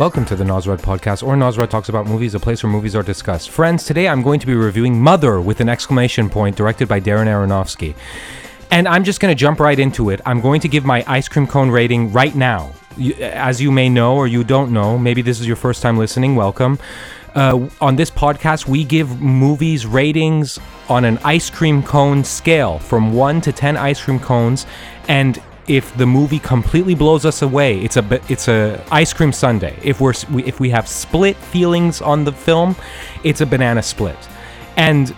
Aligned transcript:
Welcome 0.00 0.24
to 0.24 0.34
the 0.34 0.46
Nazred 0.46 0.80
Podcast, 0.80 1.22
or 1.22 1.36
Nazred 1.36 1.70
Talks 1.70 1.90
About 1.90 2.06
Movies, 2.06 2.34
a 2.34 2.40
place 2.40 2.62
where 2.62 2.72
movies 2.72 2.96
are 2.96 3.02
discussed. 3.02 3.50
Friends, 3.50 3.84
today 3.84 4.08
I'm 4.08 4.22
going 4.22 4.40
to 4.40 4.46
be 4.46 4.54
reviewing 4.54 4.98
Mother 4.98 5.42
with 5.42 5.60
an 5.60 5.68
exclamation 5.68 6.30
point, 6.30 6.56
directed 6.56 6.88
by 6.88 7.00
Darren 7.00 7.26
Aronofsky. 7.26 7.94
And 8.70 8.88
I'm 8.88 9.04
just 9.04 9.20
going 9.20 9.30
to 9.30 9.38
jump 9.38 9.60
right 9.60 9.78
into 9.78 10.08
it. 10.08 10.22
I'm 10.24 10.40
going 10.40 10.62
to 10.62 10.68
give 10.68 10.86
my 10.86 11.04
ice 11.06 11.28
cream 11.28 11.46
cone 11.46 11.70
rating 11.70 12.12
right 12.12 12.34
now. 12.34 12.72
As 13.20 13.60
you 13.60 13.70
may 13.70 13.90
know, 13.90 14.16
or 14.16 14.26
you 14.26 14.42
don't 14.42 14.72
know, 14.72 14.96
maybe 14.96 15.20
this 15.20 15.38
is 15.38 15.46
your 15.46 15.56
first 15.56 15.82
time 15.82 15.98
listening, 15.98 16.34
welcome. 16.34 16.78
Uh, 17.34 17.68
on 17.82 17.96
this 17.96 18.10
podcast, 18.10 18.66
we 18.66 18.84
give 18.84 19.20
movies 19.20 19.84
ratings 19.84 20.58
on 20.88 21.04
an 21.04 21.18
ice 21.24 21.50
cream 21.50 21.82
cone 21.82 22.24
scale 22.24 22.78
from 22.78 23.12
1 23.12 23.42
to 23.42 23.52
10 23.52 23.76
ice 23.76 24.02
cream 24.02 24.18
cones. 24.18 24.64
And 25.08 25.42
if 25.70 25.96
the 25.96 26.04
movie 26.04 26.40
completely 26.40 26.96
blows 26.96 27.24
us 27.24 27.42
away, 27.42 27.80
it's 27.80 27.96
a 27.96 28.04
it's 28.28 28.48
a 28.48 28.84
ice 28.90 29.12
cream 29.12 29.32
sundae. 29.32 29.76
If 29.84 30.00
we're 30.00 30.14
if 30.44 30.58
we 30.58 30.68
have 30.70 30.88
split 30.88 31.36
feelings 31.36 32.02
on 32.02 32.24
the 32.24 32.32
film, 32.32 32.74
it's 33.22 33.40
a 33.40 33.46
banana 33.46 33.80
split. 33.80 34.18
And 34.76 35.14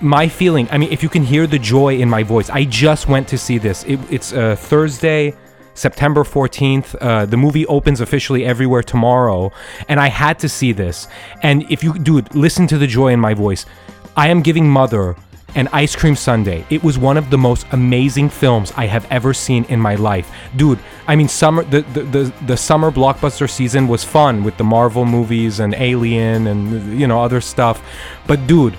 my 0.00 0.28
feeling, 0.28 0.68
I 0.70 0.78
mean, 0.78 0.92
if 0.92 1.02
you 1.02 1.08
can 1.08 1.24
hear 1.24 1.48
the 1.48 1.58
joy 1.58 1.98
in 1.98 2.08
my 2.08 2.22
voice, 2.22 2.48
I 2.48 2.64
just 2.64 3.08
went 3.08 3.26
to 3.28 3.36
see 3.36 3.58
this. 3.58 3.82
It, 3.84 3.98
it's 4.08 4.32
uh, 4.32 4.54
Thursday, 4.54 5.34
September 5.74 6.22
14th. 6.22 6.94
Uh, 7.00 7.26
the 7.26 7.36
movie 7.36 7.66
opens 7.66 8.00
officially 8.00 8.44
everywhere 8.44 8.84
tomorrow, 8.84 9.50
and 9.88 9.98
I 9.98 10.06
had 10.06 10.38
to 10.38 10.48
see 10.48 10.70
this. 10.70 11.08
And 11.42 11.68
if 11.72 11.82
you, 11.82 11.98
dude, 11.98 12.32
listen 12.36 12.68
to 12.68 12.78
the 12.78 12.86
joy 12.86 13.08
in 13.08 13.18
my 13.18 13.34
voice. 13.34 13.66
I 14.16 14.28
am 14.28 14.42
giving 14.42 14.70
Mother 14.70 15.16
an 15.54 15.68
ice 15.72 15.96
cream 15.96 16.14
sundae. 16.14 16.64
It 16.70 16.82
was 16.82 16.98
one 16.98 17.16
of 17.16 17.30
the 17.30 17.38
most 17.38 17.66
amazing 17.72 18.28
films 18.28 18.72
I 18.76 18.86
have 18.86 19.06
ever 19.10 19.32
seen 19.32 19.64
in 19.64 19.80
my 19.80 19.94
life. 19.94 20.30
Dude, 20.56 20.78
I 21.06 21.16
mean 21.16 21.28
summer 21.28 21.64
the, 21.64 21.80
the, 21.82 22.02
the, 22.02 22.34
the 22.46 22.56
summer 22.56 22.90
blockbuster 22.90 23.48
season 23.48 23.88
was 23.88 24.04
fun 24.04 24.44
with 24.44 24.56
the 24.56 24.64
Marvel 24.64 25.04
movies 25.04 25.60
and 25.60 25.74
Alien 25.74 26.46
and 26.46 26.98
you 26.98 27.06
know 27.06 27.22
other 27.22 27.40
stuff. 27.40 27.82
But 28.26 28.46
dude, 28.46 28.76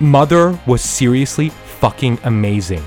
Mother 0.00 0.58
was 0.66 0.82
seriously 0.82 1.50
fucking 1.50 2.18
amazing. 2.24 2.82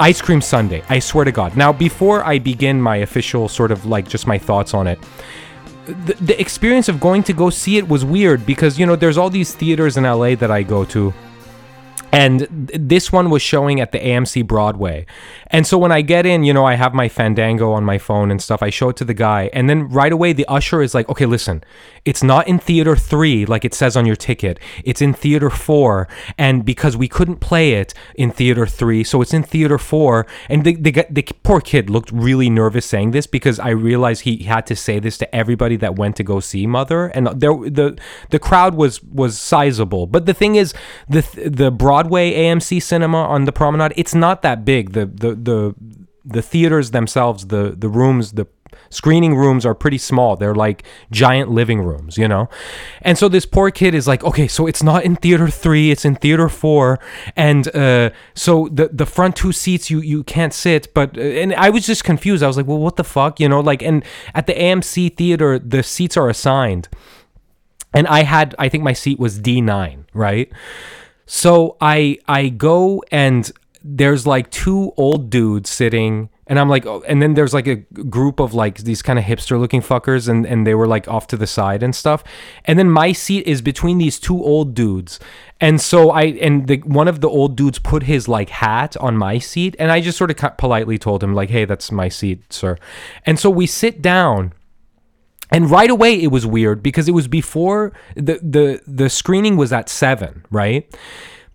Ice 0.00 0.20
Cream 0.20 0.40
Sundae, 0.40 0.82
I 0.88 0.98
swear 0.98 1.24
to 1.24 1.30
God. 1.32 1.56
Now, 1.56 1.72
before 1.72 2.24
I 2.24 2.40
begin 2.40 2.82
my 2.82 2.96
official 2.96 3.48
sort 3.48 3.70
of 3.70 3.86
like 3.86 4.08
just 4.08 4.26
my 4.26 4.38
thoughts 4.38 4.74
on 4.74 4.88
it, 4.88 4.98
the, 5.86 6.14
the 6.20 6.40
experience 6.40 6.88
of 6.88 6.98
going 6.98 7.22
to 7.24 7.32
go 7.32 7.50
see 7.50 7.76
it 7.76 7.88
was 7.88 8.04
weird 8.04 8.44
because, 8.44 8.78
you 8.78 8.86
know, 8.86 8.96
there's 8.96 9.16
all 9.16 9.30
these 9.30 9.54
theaters 9.54 9.96
in 9.96 10.04
LA 10.04 10.34
that 10.34 10.50
I 10.50 10.62
go 10.62 10.84
to. 10.86 11.14
And 12.14 12.68
th- 12.68 12.80
this 12.80 13.12
one 13.12 13.30
was 13.30 13.42
showing 13.42 13.80
at 13.80 13.92
the 13.92 13.98
AMC 13.98 14.46
Broadway. 14.46 15.06
And 15.48 15.66
so 15.66 15.78
when 15.78 15.92
I 15.92 16.02
get 16.02 16.26
in, 16.26 16.42
you 16.42 16.52
know, 16.52 16.64
I 16.64 16.74
have 16.74 16.94
my 16.94 17.08
Fandango 17.08 17.72
on 17.72 17.84
my 17.84 17.98
phone 17.98 18.30
and 18.30 18.42
stuff. 18.42 18.62
I 18.62 18.70
show 18.70 18.88
it 18.88 18.96
to 18.96 19.04
the 19.04 19.14
guy. 19.14 19.50
And 19.52 19.70
then 19.70 19.88
right 19.88 20.12
away, 20.12 20.32
the 20.32 20.46
usher 20.46 20.82
is 20.82 20.94
like, 20.94 21.08
okay, 21.08 21.26
listen, 21.26 21.62
it's 22.04 22.22
not 22.22 22.46
in 22.48 22.58
theater 22.58 22.96
three, 22.96 23.46
like 23.46 23.64
it 23.64 23.72
says 23.72 23.96
on 23.96 24.04
your 24.04 24.16
ticket. 24.16 24.58
It's 24.84 25.00
in 25.00 25.12
theater 25.14 25.50
four. 25.50 26.08
And 26.36 26.64
because 26.64 26.96
we 26.96 27.08
couldn't 27.08 27.36
play 27.36 27.74
it 27.74 27.94
in 28.14 28.30
theater 28.30 28.66
three, 28.66 29.04
so 29.04 29.22
it's 29.22 29.32
in 29.32 29.42
theater 29.42 29.78
four. 29.78 30.26
And 30.48 30.64
the, 30.64 30.74
the, 30.74 31.06
the 31.08 31.22
poor 31.42 31.60
kid 31.60 31.88
looked 31.88 32.10
really 32.10 32.50
nervous 32.50 32.84
saying 32.84 33.12
this 33.12 33.26
because 33.26 33.58
I 33.58 33.70
realized 33.70 34.22
he 34.22 34.42
had 34.44 34.66
to 34.66 34.76
say 34.76 34.98
this 34.98 35.16
to 35.18 35.34
everybody 35.34 35.76
that 35.76 35.96
went 35.96 36.16
to 36.16 36.22
go 36.24 36.40
see 36.40 36.66
Mother. 36.66 37.06
And 37.06 37.28
there, 37.28 37.54
the, 37.54 37.98
the 38.30 38.38
crowd 38.38 38.74
was, 38.74 39.02
was 39.02 39.38
sizable. 39.38 40.06
But 40.06 40.26
the 40.26 40.34
thing 40.34 40.56
is, 40.56 40.74
the, 41.08 41.22
the 41.46 41.70
Broadway 41.70 42.03
AMC 42.10 42.82
cinema 42.82 43.24
on 43.24 43.44
the 43.44 43.52
promenade, 43.52 43.92
it's 43.96 44.14
not 44.14 44.42
that 44.42 44.64
big. 44.64 44.92
The, 44.92 45.06
the, 45.06 45.34
the, 45.34 45.74
the 46.24 46.42
theaters 46.42 46.90
themselves, 46.90 47.46
the, 47.48 47.74
the 47.76 47.88
rooms, 47.88 48.32
the 48.32 48.46
screening 48.90 49.34
rooms 49.36 49.66
are 49.66 49.74
pretty 49.74 49.98
small. 49.98 50.36
They're 50.36 50.54
like 50.54 50.84
giant 51.10 51.50
living 51.50 51.82
rooms, 51.82 52.16
you 52.16 52.28
know? 52.28 52.48
And 53.02 53.18
so 53.18 53.28
this 53.28 53.46
poor 53.46 53.70
kid 53.70 53.94
is 53.94 54.06
like, 54.06 54.22
okay, 54.24 54.48
so 54.48 54.66
it's 54.66 54.82
not 54.82 55.04
in 55.04 55.16
theater 55.16 55.48
three, 55.48 55.90
it's 55.90 56.04
in 56.04 56.14
theater 56.16 56.48
four. 56.48 56.98
And 57.36 57.74
uh, 57.74 58.10
so 58.34 58.68
the, 58.72 58.88
the 58.92 59.06
front 59.06 59.36
two 59.36 59.52
seats, 59.52 59.90
you, 59.90 60.00
you 60.00 60.22
can't 60.24 60.52
sit. 60.52 60.92
But, 60.94 61.18
uh, 61.18 61.20
and 61.20 61.54
I 61.54 61.70
was 61.70 61.86
just 61.86 62.04
confused. 62.04 62.42
I 62.42 62.46
was 62.46 62.56
like, 62.56 62.66
well, 62.66 62.78
what 62.78 62.96
the 62.96 63.04
fuck, 63.04 63.40
you 63.40 63.48
know? 63.48 63.60
Like, 63.60 63.82
and 63.82 64.04
at 64.34 64.46
the 64.46 64.54
AMC 64.54 65.16
theater, 65.16 65.58
the 65.58 65.82
seats 65.82 66.16
are 66.16 66.28
assigned. 66.28 66.88
And 67.92 68.08
I 68.08 68.24
had, 68.24 68.54
I 68.58 68.68
think 68.68 68.82
my 68.82 68.92
seat 68.92 69.20
was 69.20 69.38
D9, 69.40 70.04
right? 70.12 70.50
So 71.26 71.76
I 71.80 72.18
I 72.26 72.48
go 72.48 73.02
and 73.10 73.50
there's 73.82 74.26
like 74.26 74.50
two 74.50 74.92
old 74.96 75.28
dudes 75.28 75.68
sitting 75.68 76.30
and 76.46 76.58
I'm 76.58 76.68
like 76.68 76.84
oh, 76.86 77.02
and 77.06 77.22
then 77.22 77.34
there's 77.34 77.54
like 77.54 77.66
a 77.66 77.76
group 77.76 78.40
of 78.40 78.54
like 78.54 78.78
these 78.78 79.02
kind 79.02 79.18
of 79.18 79.24
hipster 79.24 79.58
looking 79.58 79.80
fuckers 79.80 80.28
and 80.28 80.46
and 80.46 80.66
they 80.66 80.74
were 80.74 80.86
like 80.86 81.08
off 81.08 81.26
to 81.28 81.36
the 81.36 81.46
side 81.46 81.82
and 81.82 81.94
stuff. 81.94 82.24
And 82.64 82.78
then 82.78 82.90
my 82.90 83.12
seat 83.12 83.46
is 83.46 83.62
between 83.62 83.98
these 83.98 84.18
two 84.18 84.42
old 84.42 84.74
dudes. 84.74 85.20
And 85.60 85.80
so 85.80 86.10
I 86.10 86.22
and 86.22 86.66
the 86.66 86.78
one 86.78 87.08
of 87.08 87.20
the 87.20 87.28
old 87.28 87.56
dudes 87.56 87.78
put 87.78 88.04
his 88.04 88.28
like 88.28 88.50
hat 88.50 88.96
on 88.98 89.16
my 89.16 89.38
seat 89.38 89.76
and 89.78 89.90
I 89.90 90.00
just 90.00 90.18
sort 90.18 90.30
of 90.30 90.56
politely 90.58 90.98
told 90.98 91.22
him 91.22 91.34
like 91.34 91.50
hey 91.50 91.64
that's 91.64 91.90
my 91.90 92.08
seat, 92.08 92.52
sir. 92.52 92.78
And 93.24 93.38
so 93.38 93.48
we 93.48 93.66
sit 93.66 94.02
down 94.02 94.52
and 95.54 95.70
right 95.70 95.90
away 95.90 96.20
it 96.20 96.32
was 96.32 96.44
weird 96.44 96.82
because 96.82 97.08
it 97.08 97.12
was 97.12 97.28
before 97.28 97.92
the 98.16 98.40
the 98.42 98.80
the 98.86 99.08
screening 99.08 99.56
was 99.56 99.72
at 99.72 99.88
7 99.88 100.44
right? 100.50 100.92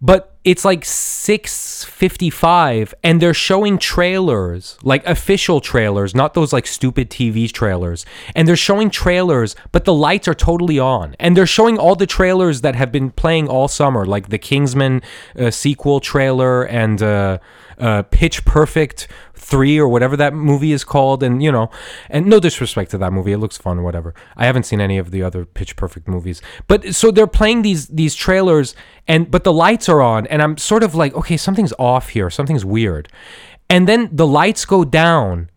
But 0.02 0.38
it's 0.46 0.64
like 0.64 0.86
6:55 0.86 2.94
and 3.04 3.22
they're 3.22 3.34
showing 3.34 3.78
trailers 3.78 4.78
like 4.82 5.06
official 5.06 5.60
trailers 5.60 6.16
not 6.16 6.34
those 6.34 6.54
like 6.54 6.66
stupid 6.66 7.10
TV 7.10 7.52
trailers. 7.52 8.06
And 8.34 8.48
they're 8.48 8.56
showing 8.56 8.90
trailers 8.90 9.58
but 9.74 9.84
the 9.84 9.94
lights 9.94 10.30
are 10.30 10.34
totally 10.34 10.80
on. 10.80 11.18
And 11.20 11.36
they're 11.36 11.46
showing 11.46 11.78
all 11.78 11.96
the 11.96 12.08
trailers 12.08 12.62
that 12.62 12.76
have 12.76 12.94
been 12.94 13.12
playing 13.12 13.50
all 13.50 13.68
summer 13.68 14.06
like 14.06 14.30
the 14.30 14.38
Kingsman 14.38 15.02
uh, 15.38 15.52
sequel 15.52 16.00
trailer 16.00 16.64
and 16.64 17.04
uh, 17.04 17.40
uh, 17.80 18.04
Pitch 18.04 18.46
Perfect 18.46 19.08
three 19.34 19.80
or 19.80 19.88
whatever 19.88 20.16
that 20.18 20.34
movie 20.34 20.72
is 20.72 20.84
called, 20.84 21.24
and 21.24 21.42
you 21.42 21.52
know, 21.52 21.70
and 22.10 22.28
no 22.28 22.40
disrespect 22.40 22.92
to 22.92 22.98
that 23.00 23.12
movie, 23.12 23.32
it 23.32 23.38
looks 23.38 23.58
fun 23.58 23.80
or 23.80 23.84
whatever. 23.84 24.14
I 24.36 24.46
haven't 24.46 24.64
seen 24.64 24.80
any 24.82 24.98
of 24.98 25.12
the 25.12 25.24
other 25.24 25.46
Pitch 25.46 25.76
Perfect 25.76 26.08
movies, 26.08 26.42
but 26.68 26.94
so 26.94 27.12
they're 27.12 27.28
playing 27.28 27.64
these 27.64 27.88
these 27.88 28.16
trailers, 28.16 28.76
and 29.08 29.32
but 29.32 29.44
the 29.44 29.54
lights 29.54 29.90
are 29.90 30.02
on, 30.02 30.28
and 30.28 30.42
I'm 30.42 30.58
sort 30.58 30.84
of 30.84 30.94
like, 30.96 31.14
okay, 31.16 31.38
something's 31.38 31.74
off 31.80 32.10
here, 32.10 32.30
something's 32.30 32.66
weird, 32.66 33.10
and 33.70 33.88
then 33.88 34.10
the 34.12 34.28
lights 34.28 34.66
go 34.66 34.84
down, 34.84 35.50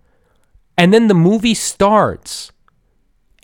and 0.78 0.92
then 0.92 1.08
the 1.08 1.14
movie 1.14 1.54
starts. 1.54 2.50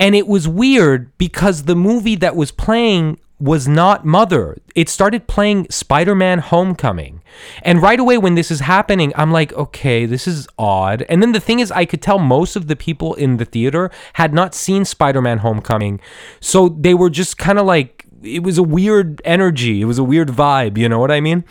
And 0.00 0.14
it 0.14 0.28
was 0.28 0.46
weird 0.46 1.10
because 1.18 1.64
the 1.64 1.74
movie 1.74 2.14
that 2.14 2.36
was 2.36 2.52
playing 2.52 3.18
was 3.40 3.68
not 3.68 4.04
Mother. 4.04 4.58
It 4.74 4.88
started 4.88 5.28
playing 5.28 5.68
Spider 5.70 6.14
Man 6.14 6.40
Homecoming. 6.40 7.22
And 7.62 7.80
right 7.80 8.00
away, 8.00 8.18
when 8.18 8.34
this 8.34 8.50
is 8.50 8.60
happening, 8.60 9.12
I'm 9.16 9.30
like, 9.30 9.52
okay, 9.52 10.06
this 10.06 10.26
is 10.26 10.48
odd. 10.58 11.02
And 11.08 11.22
then 11.22 11.32
the 11.32 11.40
thing 11.40 11.60
is, 11.60 11.70
I 11.70 11.84
could 11.84 12.02
tell 12.02 12.18
most 12.18 12.56
of 12.56 12.66
the 12.66 12.76
people 12.76 13.14
in 13.14 13.36
the 13.36 13.44
theater 13.44 13.90
had 14.14 14.34
not 14.34 14.54
seen 14.54 14.84
Spider 14.84 15.22
Man 15.22 15.38
Homecoming. 15.38 16.00
So 16.40 16.68
they 16.68 16.94
were 16.94 17.10
just 17.10 17.38
kind 17.38 17.58
of 17.58 17.66
like, 17.66 18.06
it 18.22 18.42
was 18.42 18.58
a 18.58 18.62
weird 18.62 19.22
energy. 19.24 19.80
It 19.80 19.84
was 19.84 19.98
a 19.98 20.04
weird 20.04 20.28
vibe. 20.28 20.76
You 20.76 20.88
know 20.88 20.98
what 20.98 21.12
I 21.12 21.20
mean? 21.20 21.44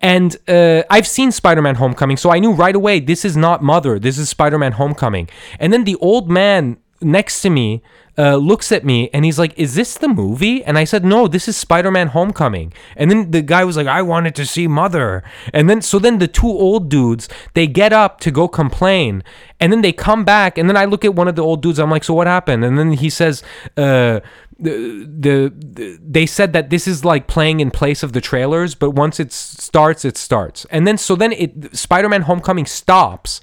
And 0.00 0.34
uh, 0.48 0.82
I've 0.88 1.06
seen 1.06 1.30
Spider 1.30 1.60
Man 1.60 1.74
Homecoming, 1.74 2.16
so 2.16 2.30
I 2.30 2.38
knew 2.38 2.52
right 2.52 2.74
away 2.74 3.00
this 3.00 3.22
is 3.24 3.36
not 3.36 3.62
Mother. 3.62 3.98
This 3.98 4.16
is 4.16 4.30
Spider 4.30 4.56
Man 4.56 4.72
Homecoming. 4.72 5.28
And 5.58 5.72
then 5.72 5.84
the 5.84 5.96
old 5.96 6.30
man 6.30 6.78
next 7.02 7.42
to 7.42 7.50
me 7.50 7.82
uh, 8.18 8.36
looks 8.36 8.72
at 8.72 8.84
me 8.84 9.08
and 9.12 9.24
he's 9.24 9.38
like, 9.38 9.58
Is 9.58 9.74
this 9.74 9.96
the 9.96 10.08
movie? 10.08 10.62
And 10.64 10.78
I 10.78 10.84
said, 10.84 11.04
No, 11.04 11.26
this 11.28 11.48
is 11.48 11.56
Spider 11.56 11.90
Man 11.90 12.08
Homecoming. 12.08 12.72
And 12.96 13.10
then 13.10 13.30
the 13.30 13.42
guy 13.42 13.64
was 13.64 13.76
like, 13.76 13.86
I 13.86 14.02
wanted 14.02 14.34
to 14.36 14.46
see 14.46 14.66
Mother. 14.66 15.22
And 15.52 15.68
then, 15.68 15.82
so 15.82 15.98
then 15.98 16.18
the 16.18 16.28
two 16.28 16.48
old 16.48 16.88
dudes, 16.88 17.28
they 17.54 17.66
get 17.66 17.92
up 17.92 18.20
to 18.20 18.30
go 18.30 18.48
complain. 18.48 19.22
And 19.58 19.72
then 19.72 19.82
they 19.82 19.92
come 19.92 20.24
back. 20.24 20.58
And 20.58 20.68
then 20.68 20.76
I 20.76 20.84
look 20.84 21.04
at 21.04 21.14
one 21.14 21.28
of 21.28 21.36
the 21.36 21.42
old 21.42 21.62
dudes. 21.62 21.78
I'm 21.78 21.90
like, 21.90 22.04
So 22.04 22.14
what 22.14 22.26
happened? 22.26 22.64
And 22.64 22.78
then 22.78 22.92
he 22.92 23.10
says, 23.10 23.42
uh, 23.76 24.20
the, 24.58 25.08
the, 25.18 25.54
the 25.56 25.98
they 26.02 26.26
said 26.26 26.52
that 26.52 26.70
this 26.70 26.86
is 26.86 27.04
like 27.04 27.26
playing 27.26 27.60
in 27.60 27.70
place 27.70 28.02
of 28.02 28.12
the 28.12 28.20
trailers, 28.20 28.74
but 28.74 28.90
once 28.90 29.18
it 29.18 29.32
starts, 29.32 30.04
it 30.04 30.16
starts. 30.16 30.66
And 30.70 30.86
then 30.86 30.98
so 30.98 31.16
then 31.16 31.32
it 31.32 31.76
Spider-Man 31.76 32.22
Homecoming 32.22 32.66
stops, 32.66 33.40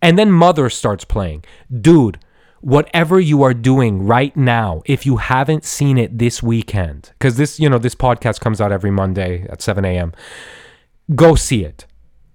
and 0.00 0.18
then 0.18 0.32
Mother 0.32 0.70
starts 0.70 1.04
playing. 1.04 1.44
Dude, 1.70 2.18
whatever 2.60 3.20
you 3.20 3.42
are 3.42 3.54
doing 3.54 4.06
right 4.06 4.36
now, 4.36 4.82
if 4.84 5.06
you 5.06 5.16
haven't 5.16 5.64
seen 5.64 5.98
it 5.98 6.18
this 6.18 6.42
weekend, 6.42 7.12
because 7.18 7.36
this 7.36 7.58
you 7.58 7.68
know 7.68 7.78
this 7.78 7.94
podcast 7.94 8.40
comes 8.40 8.60
out 8.60 8.72
every 8.72 8.90
Monday 8.90 9.46
at 9.48 9.62
7 9.62 9.84
a.m. 9.84 10.12
Go 11.14 11.34
see 11.34 11.64
it. 11.64 11.86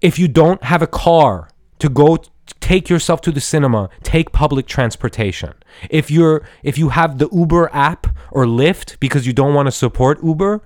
If 0.02 0.20
you 0.20 0.28
don't 0.28 0.64
have 0.64 0.82
a 0.82 0.88
car 0.88 1.50
to 1.80 1.90
go 1.90 2.18
take 2.60 2.90
yourself 2.90 3.22
to 3.22 3.32
the 3.32 3.42
cinema, 3.42 3.90
take 4.04 4.32
public 4.32 4.66
transportation. 4.66 5.54
If 5.90 6.10
you're 6.10 6.48
if 6.64 6.78
you 6.78 6.90
have 6.90 7.18
the 7.18 7.30
Uber 7.32 7.70
app 7.74 8.08
or 8.32 8.46
Lyft 8.46 9.00
because 9.00 9.28
you 9.28 9.34
don't 9.34 9.54
want 9.54 9.68
to 9.68 9.72
support 9.72 10.24
Uber, 10.24 10.62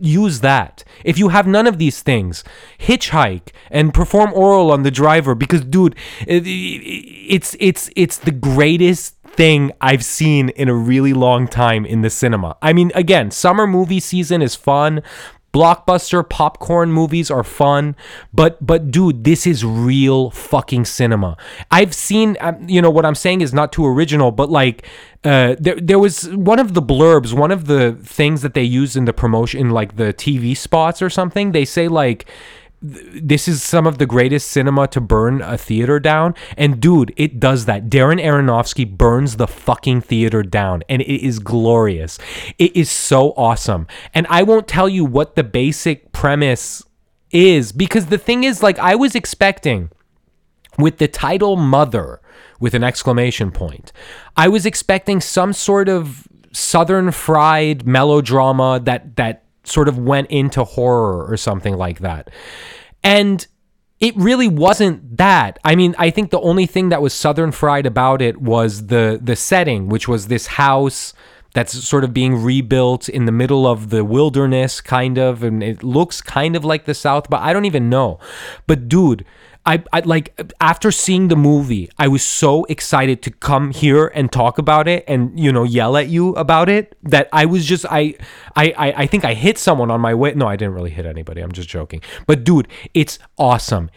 use 0.00 0.40
that. 0.40 0.84
If 1.04 1.18
you 1.18 1.28
have 1.28 1.46
none 1.46 1.66
of 1.66 1.78
these 1.78 2.02
things, 2.02 2.44
hitchhike 2.78 3.48
and 3.70 3.92
perform 3.92 4.32
oral 4.34 4.70
on 4.70 4.82
the 4.82 4.90
driver 4.90 5.34
because 5.34 5.62
dude, 5.62 5.96
it's 6.26 7.56
it's 7.58 7.90
it's 7.96 8.18
the 8.18 8.30
greatest 8.30 9.16
thing 9.26 9.72
I've 9.80 10.04
seen 10.04 10.50
in 10.50 10.68
a 10.68 10.74
really 10.74 11.12
long 11.12 11.48
time 11.48 11.84
in 11.84 12.02
the 12.02 12.10
cinema. 12.10 12.56
I 12.62 12.72
mean, 12.72 12.92
again, 12.94 13.30
summer 13.30 13.66
movie 13.66 14.00
season 14.00 14.42
is 14.42 14.54
fun. 14.54 15.02
Blockbuster 15.52 16.26
popcorn 16.26 16.90
movies 16.92 17.30
are 17.30 17.44
fun, 17.44 17.94
but 18.32 18.64
but 18.64 18.90
dude, 18.90 19.24
this 19.24 19.46
is 19.46 19.64
real 19.64 20.30
fucking 20.30 20.86
cinema. 20.86 21.36
I've 21.70 21.94
seen, 21.94 22.38
um, 22.40 22.66
you 22.68 22.80
know, 22.80 22.90
what 22.90 23.04
I'm 23.04 23.14
saying 23.14 23.42
is 23.42 23.52
not 23.52 23.70
too 23.70 23.86
original, 23.86 24.30
but 24.30 24.50
like, 24.50 24.86
uh, 25.24 25.56
there 25.58 25.76
there 25.76 25.98
was 25.98 26.28
one 26.30 26.58
of 26.58 26.72
the 26.72 26.80
blurbs, 26.80 27.34
one 27.34 27.50
of 27.50 27.66
the 27.66 27.92
things 28.02 28.40
that 28.40 28.54
they 28.54 28.62
use 28.62 28.96
in 28.96 29.04
the 29.04 29.12
promotion, 29.12 29.60
in 29.60 29.70
like 29.70 29.96
the 29.96 30.14
TV 30.14 30.56
spots 30.56 31.02
or 31.02 31.10
something. 31.10 31.52
They 31.52 31.66
say 31.66 31.86
like 31.86 32.26
this 32.82 33.46
is 33.46 33.62
some 33.62 33.86
of 33.86 33.98
the 33.98 34.06
greatest 34.06 34.48
cinema 34.48 34.88
to 34.88 35.00
burn 35.00 35.40
a 35.40 35.56
theater 35.56 36.00
down. 36.00 36.34
And 36.56 36.80
dude, 36.80 37.14
it 37.16 37.38
does 37.38 37.66
that. 37.66 37.88
Darren 37.88 38.20
Aronofsky 38.20 38.88
burns 38.88 39.36
the 39.36 39.46
fucking 39.46 40.00
theater 40.00 40.42
down, 40.42 40.82
and 40.88 41.00
it 41.02 41.24
is 41.24 41.38
glorious. 41.38 42.18
It 42.58 42.76
is 42.76 42.90
so 42.90 43.30
awesome. 43.36 43.86
And 44.12 44.26
I 44.28 44.42
won't 44.42 44.66
tell 44.66 44.88
you 44.88 45.04
what 45.04 45.36
the 45.36 45.44
basic 45.44 46.12
premise 46.12 46.82
is 47.30 47.72
because 47.72 48.06
the 48.06 48.18
thing 48.18 48.44
is, 48.44 48.62
like, 48.62 48.78
I 48.78 48.94
was 48.94 49.14
expecting 49.14 49.90
with 50.78 50.98
the 50.98 51.08
title 51.08 51.56
Mother 51.56 52.20
with 52.58 52.74
an 52.74 52.84
exclamation 52.84 53.50
point, 53.50 53.92
I 54.36 54.48
was 54.48 54.66
expecting 54.66 55.20
some 55.20 55.52
sort 55.52 55.88
of 55.88 56.26
southern 56.52 57.10
fried 57.12 57.86
melodrama 57.86 58.80
that, 58.84 59.16
that, 59.16 59.44
sort 59.64 59.88
of 59.88 59.98
went 59.98 60.30
into 60.30 60.64
horror 60.64 61.24
or 61.24 61.36
something 61.36 61.76
like 61.76 62.00
that. 62.00 62.30
And 63.02 63.46
it 64.00 64.16
really 64.16 64.48
wasn't 64.48 65.16
that. 65.16 65.58
I 65.64 65.76
mean, 65.76 65.94
I 65.98 66.10
think 66.10 66.30
the 66.30 66.40
only 66.40 66.66
thing 66.66 66.88
that 66.88 67.00
was 67.00 67.14
southern 67.14 67.52
fried 67.52 67.86
about 67.86 68.20
it 68.20 68.40
was 68.40 68.88
the 68.88 69.20
the 69.22 69.36
setting, 69.36 69.88
which 69.88 70.08
was 70.08 70.26
this 70.26 70.48
house 70.48 71.14
that's 71.54 71.72
sort 71.86 72.02
of 72.02 72.14
being 72.14 72.42
rebuilt 72.42 73.08
in 73.08 73.26
the 73.26 73.32
middle 73.32 73.66
of 73.66 73.90
the 73.90 74.04
wilderness 74.04 74.80
kind 74.80 75.18
of 75.18 75.42
and 75.42 75.62
it 75.62 75.82
looks 75.82 76.20
kind 76.20 76.56
of 76.56 76.64
like 76.64 76.84
the 76.86 76.94
south, 76.94 77.28
but 77.30 77.40
I 77.40 77.52
don't 77.52 77.66
even 77.66 77.88
know. 77.88 78.18
But 78.66 78.88
dude, 78.88 79.24
I, 79.64 79.84
I 79.92 80.00
like 80.00 80.54
after 80.60 80.90
seeing 80.90 81.28
the 81.28 81.36
movie, 81.36 81.88
I 81.96 82.08
was 82.08 82.24
so 82.24 82.64
excited 82.64 83.22
to 83.22 83.30
come 83.30 83.70
here 83.70 84.08
and 84.08 84.30
talk 84.30 84.58
about 84.58 84.88
it 84.88 85.04
and 85.06 85.38
you 85.38 85.52
know 85.52 85.62
yell 85.62 85.96
at 85.96 86.08
you 86.08 86.30
about 86.30 86.68
it 86.68 86.96
that 87.04 87.28
I 87.32 87.46
was 87.46 87.64
just 87.64 87.86
I 87.88 88.14
I 88.56 88.74
I 88.96 89.06
think 89.06 89.24
I 89.24 89.34
hit 89.34 89.58
someone 89.58 89.90
on 89.90 90.00
my 90.00 90.14
way. 90.14 90.34
No, 90.34 90.48
I 90.48 90.56
didn't 90.56 90.74
really 90.74 90.90
hit 90.90 91.06
anybody. 91.06 91.40
I'm 91.40 91.52
just 91.52 91.68
joking. 91.68 92.02
But 92.26 92.42
dude, 92.42 92.66
it's 92.92 93.20
awesome. 93.38 93.90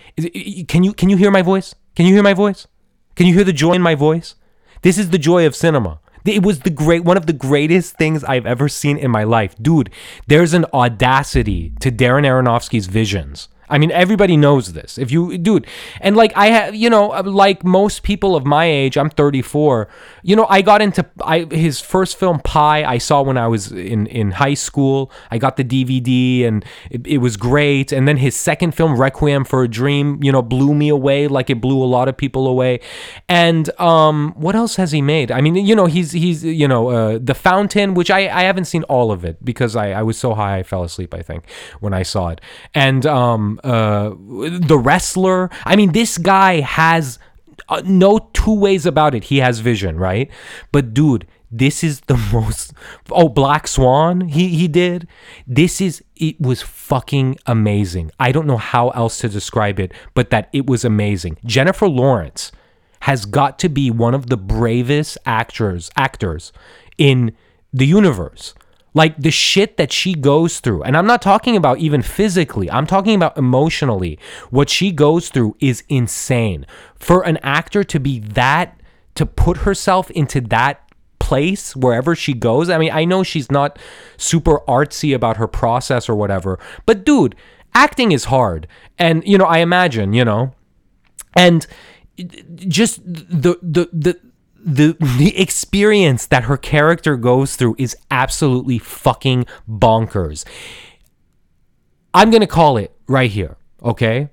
Can 0.67 0.83
you 0.83 0.94
can 0.94 1.09
you 1.09 1.17
hear 1.17 1.31
my 1.31 1.41
voice? 1.41 1.73
Can 1.95 2.06
you 2.06 2.13
hear 2.13 2.23
my 2.23 2.33
voice? 2.33 2.68
Can 3.15 3.25
you 3.25 3.33
hear 3.33 3.44
the 3.44 3.53
joy 3.53 3.73
in 3.73 3.81
my 3.81 3.95
voice? 3.95 4.35
This 4.83 5.00
is 5.00 5.09
the 5.09 5.18
joy 5.18 5.47
of 5.47 5.56
cinema. 5.56 6.00
It 6.25 6.44
was 6.44 6.59
the 6.59 6.69
great 6.69 7.03
one 7.03 7.18
of 7.18 7.25
the 7.25 7.33
greatest 7.33 7.97
things 7.97 8.23
I've 8.23 8.45
ever 8.45 8.69
seen 8.69 8.97
in 8.97 9.09
my 9.09 9.23
life. 9.23 9.56
Dude, 9.59 9.89
there's 10.27 10.53
an 10.53 10.65
audacity 10.73 11.71
to 11.79 11.91
Darren 11.91 12.25
Aronofsky's 12.25 12.88
visions 12.88 13.47
I 13.69 13.77
mean, 13.77 13.91
everybody 13.91 14.38
knows 14.38 14.73
this. 14.73 14.97
If 14.97 15.12
you, 15.12 15.38
dude, 15.38 15.65
and 16.01 16.15
like 16.15 16.35
I 16.35 16.47
have, 16.47 16.75
you 16.75 16.89
know, 16.89 17.07
like 17.07 17.63
most 17.63 18.03
people 18.03 18.35
of 18.35 18.45
my 18.45 18.65
age, 18.65 18.97
I'm 18.97 19.09
34. 19.09 19.88
You 20.23 20.35
know, 20.35 20.45
I 20.50 20.62
got 20.62 20.81
into 20.81 21.06
I 21.23 21.45
his 21.51 21.79
first 21.79 22.17
film 22.17 22.39
Pi. 22.39 22.83
I 22.83 22.97
saw 22.97 23.21
when 23.21 23.38
I 23.38 23.47
was 23.47 23.71
in 23.71 24.07
in 24.07 24.31
high 24.31 24.53
school. 24.53 25.12
I 25.31 25.38
got 25.38 25.57
the 25.57 25.63
DVD 25.63 26.45
and 26.47 26.63
it, 26.89 27.06
it 27.07 27.17
was 27.19 27.38
great. 27.38 27.91
And 27.91 28.07
then 28.07 28.17
his 28.17 28.35
second 28.35 28.75
film, 28.75 29.00
Requiem 29.00 29.45
for 29.45 29.63
a 29.63 29.68
Dream, 29.68 30.21
you 30.23 30.31
know, 30.31 30.41
blew 30.41 30.73
me 30.73 30.89
away 30.89 31.27
like 31.27 31.50
it 31.50 31.59
blew 31.61 31.83
a 31.83 31.85
lot 31.85 32.07
of 32.07 32.15
people 32.15 32.47
away. 32.47 32.79
And 33.27 33.69
um, 33.79 34.33
what 34.35 34.56
else 34.56 34.75
has 34.75 34.91
he 34.91 35.01
made? 35.01 35.31
I 35.31 35.41
mean, 35.41 35.56
you 35.56 35.75
know, 35.75 35.85
he's 35.85 36.11
he's 36.11 36.44
you 36.44 36.68
know, 36.68 36.89
uh, 36.89 37.19
The 37.21 37.33
Fountain, 37.33 37.94
which 37.94 38.11
I 38.11 38.29
I 38.29 38.44
haven't 38.44 38.65
seen 38.65 38.83
all 38.83 39.11
of 39.11 39.25
it 39.25 39.44
because 39.44 39.75
I 39.75 39.91
I 39.91 40.03
was 40.03 40.18
so 40.18 40.33
high 40.35 40.57
I 40.57 40.63
fell 40.63 40.83
asleep. 40.83 41.13
I 41.13 41.21
think 41.21 41.50
when 41.79 41.94
I 41.94 42.03
saw 42.03 42.29
it. 42.29 42.41
And 42.73 43.06
um 43.06 43.55
uh, 43.63 44.10
the 44.10 44.78
wrestler. 44.78 45.50
I 45.66 45.75
mean, 45.75 45.92
this 45.92 46.18
guy 46.18 46.62
has 46.62 47.19
uh, 47.69 47.81
no 47.86 48.30
two 48.34 48.54
ways 48.54 48.86
about 48.86 49.16
it. 49.16 49.25
He 49.25 49.38
has 49.38 49.60
vision, 49.60 49.98
right? 49.98 50.30
But 50.72 50.94
dude, 50.94 51.28
this 51.52 51.84
is 51.84 52.02
the 52.02 52.18
most 52.34 52.74
oh 53.12 53.30
black 53.30 53.68
swan 53.68 54.22
he 54.22 54.50
he 54.50 54.68
did 54.68 55.07
this 55.48 55.80
is 55.80 56.04
it 56.16 56.40
was 56.40 56.62
fucking 56.62 57.38
amazing 57.46 58.12
i 58.19 58.31
don't 58.31 58.48
know 58.48 58.57
how 58.57 58.90
else 58.90 59.19
to 59.19 59.30
describe 59.30 59.80
it 59.80 59.94
but 60.13 60.30
that 60.30 60.50
it 60.52 60.68
was 60.68 60.84
amazing 60.84 61.38
jennifer 61.46 61.88
lawrence 61.88 62.52
has 63.02 63.25
got 63.25 63.60
to 63.60 63.69
be 63.69 63.92
one 63.92 64.13
of 64.13 64.28
the 64.30 64.38
bravest 64.38 65.18
actors 65.25 65.92
actors 65.96 66.52
in 66.98 67.31
the 67.72 67.86
universe 67.86 68.54
like 68.95 69.15
the 69.18 69.30
shit 69.30 69.77
that 69.77 69.92
she 69.92 70.15
goes 70.15 70.59
through, 70.59 70.81
and 70.81 70.97
I'm 70.97 71.06
not 71.06 71.21
talking 71.21 71.56
about 71.56 71.77
even 71.77 72.01
physically, 72.01 72.71
I'm 72.71 72.88
talking 72.88 73.13
about 73.13 73.38
emotionally. 73.38 74.18
What 74.50 74.69
she 74.69 74.92
goes 74.92 75.30
through 75.30 75.56
is 75.59 75.83
insane. 75.89 76.65
For 76.95 77.21
an 77.21 77.38
actor 77.44 77.83
to 77.83 78.00
be 78.00 78.19
that, 78.19 78.80
to 79.15 79.25
put 79.25 79.57
herself 79.57 80.09
into 80.12 80.42
that 80.42 80.81
place 81.19 81.75
wherever 81.75 82.15
she 82.15 82.33
goes. 82.33 82.69
I 82.69 82.77
mean, 82.77 82.92
I 82.92 83.03
know 83.03 83.24
she's 83.24 83.51
not 83.51 83.80
super 84.15 84.59
artsy 84.68 85.15
about 85.15 85.38
her 85.38 85.47
process 85.47 86.07
or 86.07 86.15
whatever, 86.15 86.59
but 86.86 87.03
dude, 87.03 87.36
acting 87.74 88.12
is 88.12 88.25
hard. 88.25 88.68
And, 88.97 89.27
you 89.27 89.38
know, 89.38 89.45
I 89.45 89.59
imagine, 89.59 90.13
you 90.13 90.24
know, 90.24 90.53
and 91.36 91.65
just 92.56 93.03
the, 93.06 93.59
the, 93.62 93.89
the, 93.92 94.19
the 94.65 94.97
the 95.17 95.38
experience 95.39 96.25
that 96.25 96.45
her 96.45 96.57
character 96.57 97.15
goes 97.15 97.56
through 97.56 97.75
is 97.77 97.95
absolutely 98.09 98.79
fucking 98.79 99.45
bonkers. 99.69 100.44
I'm 102.15 102.31
going 102.31 102.41
to 102.41 102.47
call 102.47 102.77
it 102.77 102.95
right 103.07 103.29
here, 103.29 103.57
okay? 103.83 104.29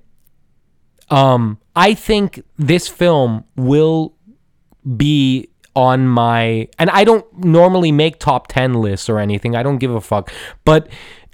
Um 1.09 1.59
I 1.75 1.93
think 1.93 2.43
this 2.57 2.87
film 2.87 3.45
will 3.55 4.15
be 4.97 5.49
on 5.75 6.07
my 6.07 6.67
and 6.79 6.89
I 6.89 7.03
don't 7.03 7.25
normally 7.37 7.91
make 7.91 8.19
top 8.19 8.47
10 8.47 8.73
lists 8.73 9.09
or 9.09 9.19
anything. 9.19 9.55
I 9.55 9.61
don't 9.61 9.77
give 9.77 9.93
a 9.93 10.01
fuck. 10.01 10.31
But 10.65 10.87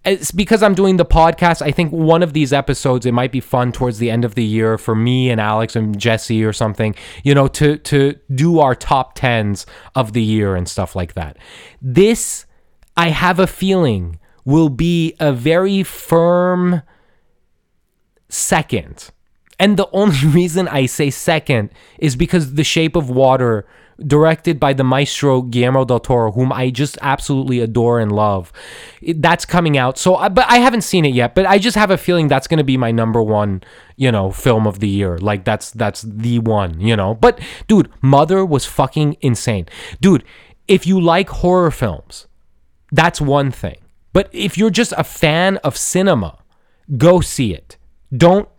it's 0.05 0.31
because 0.31 0.63
I'm 0.63 0.75
doing 0.75 0.97
the 0.97 1.05
podcast. 1.05 1.61
I 1.61 1.71
think 1.71 1.91
one 1.91 2.23
of 2.23 2.33
these 2.33 2.53
episodes 2.53 3.05
it 3.05 3.13
might 3.13 3.31
be 3.31 3.39
fun 3.39 3.71
towards 3.71 3.99
the 3.99 4.09
end 4.09 4.25
of 4.25 4.35
the 4.35 4.43
year 4.43 4.77
for 4.77 4.95
me 4.95 5.29
and 5.29 5.41
Alex 5.41 5.75
and 5.75 5.97
Jesse 5.99 6.43
or 6.43 6.53
something, 6.53 6.95
you 7.23 7.35
know, 7.35 7.47
to 7.49 7.77
to 7.77 8.15
do 8.33 8.59
our 8.59 8.75
top 8.75 9.15
tens 9.15 9.65
of 9.95 10.13
the 10.13 10.23
year 10.23 10.55
and 10.55 10.67
stuff 10.67 10.95
like 10.95 11.13
that. 11.13 11.37
This, 11.81 12.45
I 12.95 13.09
have 13.09 13.39
a 13.39 13.47
feeling, 13.47 14.19
will 14.45 14.69
be 14.69 15.15
a 15.19 15.33
very 15.33 15.83
firm 15.83 16.81
second. 18.29 19.11
And 19.59 19.75
the 19.75 19.89
only 19.91 20.25
reason 20.25 20.67
I 20.67 20.85
say 20.85 21.09
second 21.09 21.71
is 21.97 22.15
because 22.15 22.53
The 22.53 22.63
Shape 22.63 22.95
of 22.95 23.09
Water 23.09 23.67
directed 24.05 24.59
by 24.59 24.73
the 24.73 24.83
maestro 24.83 25.41
Guillermo 25.41 25.85
del 25.85 25.99
Toro, 25.99 26.31
whom 26.31 26.51
I 26.51 26.69
just 26.69 26.97
absolutely 27.01 27.59
adore 27.59 27.99
and 27.99 28.11
love. 28.11 28.51
That's 29.15 29.45
coming 29.45 29.77
out. 29.77 29.97
So, 29.97 30.17
but 30.29 30.45
I 30.47 30.57
haven't 30.57 30.81
seen 30.81 31.05
it 31.05 31.13
yet. 31.13 31.35
But 31.35 31.45
I 31.45 31.57
just 31.57 31.77
have 31.77 31.91
a 31.91 31.97
feeling 31.97 32.27
that's 32.27 32.47
going 32.47 32.57
to 32.57 32.63
be 32.63 32.77
my 32.77 32.91
number 32.91 33.21
one, 33.21 33.63
you 33.95 34.11
know, 34.11 34.31
film 34.31 34.67
of 34.67 34.79
the 34.79 34.87
year. 34.87 35.17
Like 35.17 35.43
that's 35.45 35.71
that's 35.71 36.01
the 36.01 36.39
one, 36.39 36.79
you 36.79 36.95
know. 36.95 37.13
But 37.15 37.39
dude, 37.67 37.89
Mother 38.01 38.45
was 38.45 38.65
fucking 38.65 39.17
insane, 39.21 39.67
dude. 40.01 40.23
If 40.67 40.85
you 40.85 41.01
like 41.01 41.29
horror 41.29 41.71
films, 41.71 42.27
that's 42.91 43.19
one 43.19 43.51
thing. 43.51 43.77
But 44.13 44.29
if 44.31 44.57
you're 44.57 44.69
just 44.69 44.93
a 44.97 45.03
fan 45.03 45.57
of 45.57 45.77
cinema, 45.77 46.37
go 46.97 47.21
see 47.21 47.53
it. 47.53 47.77
Don't 48.15 48.49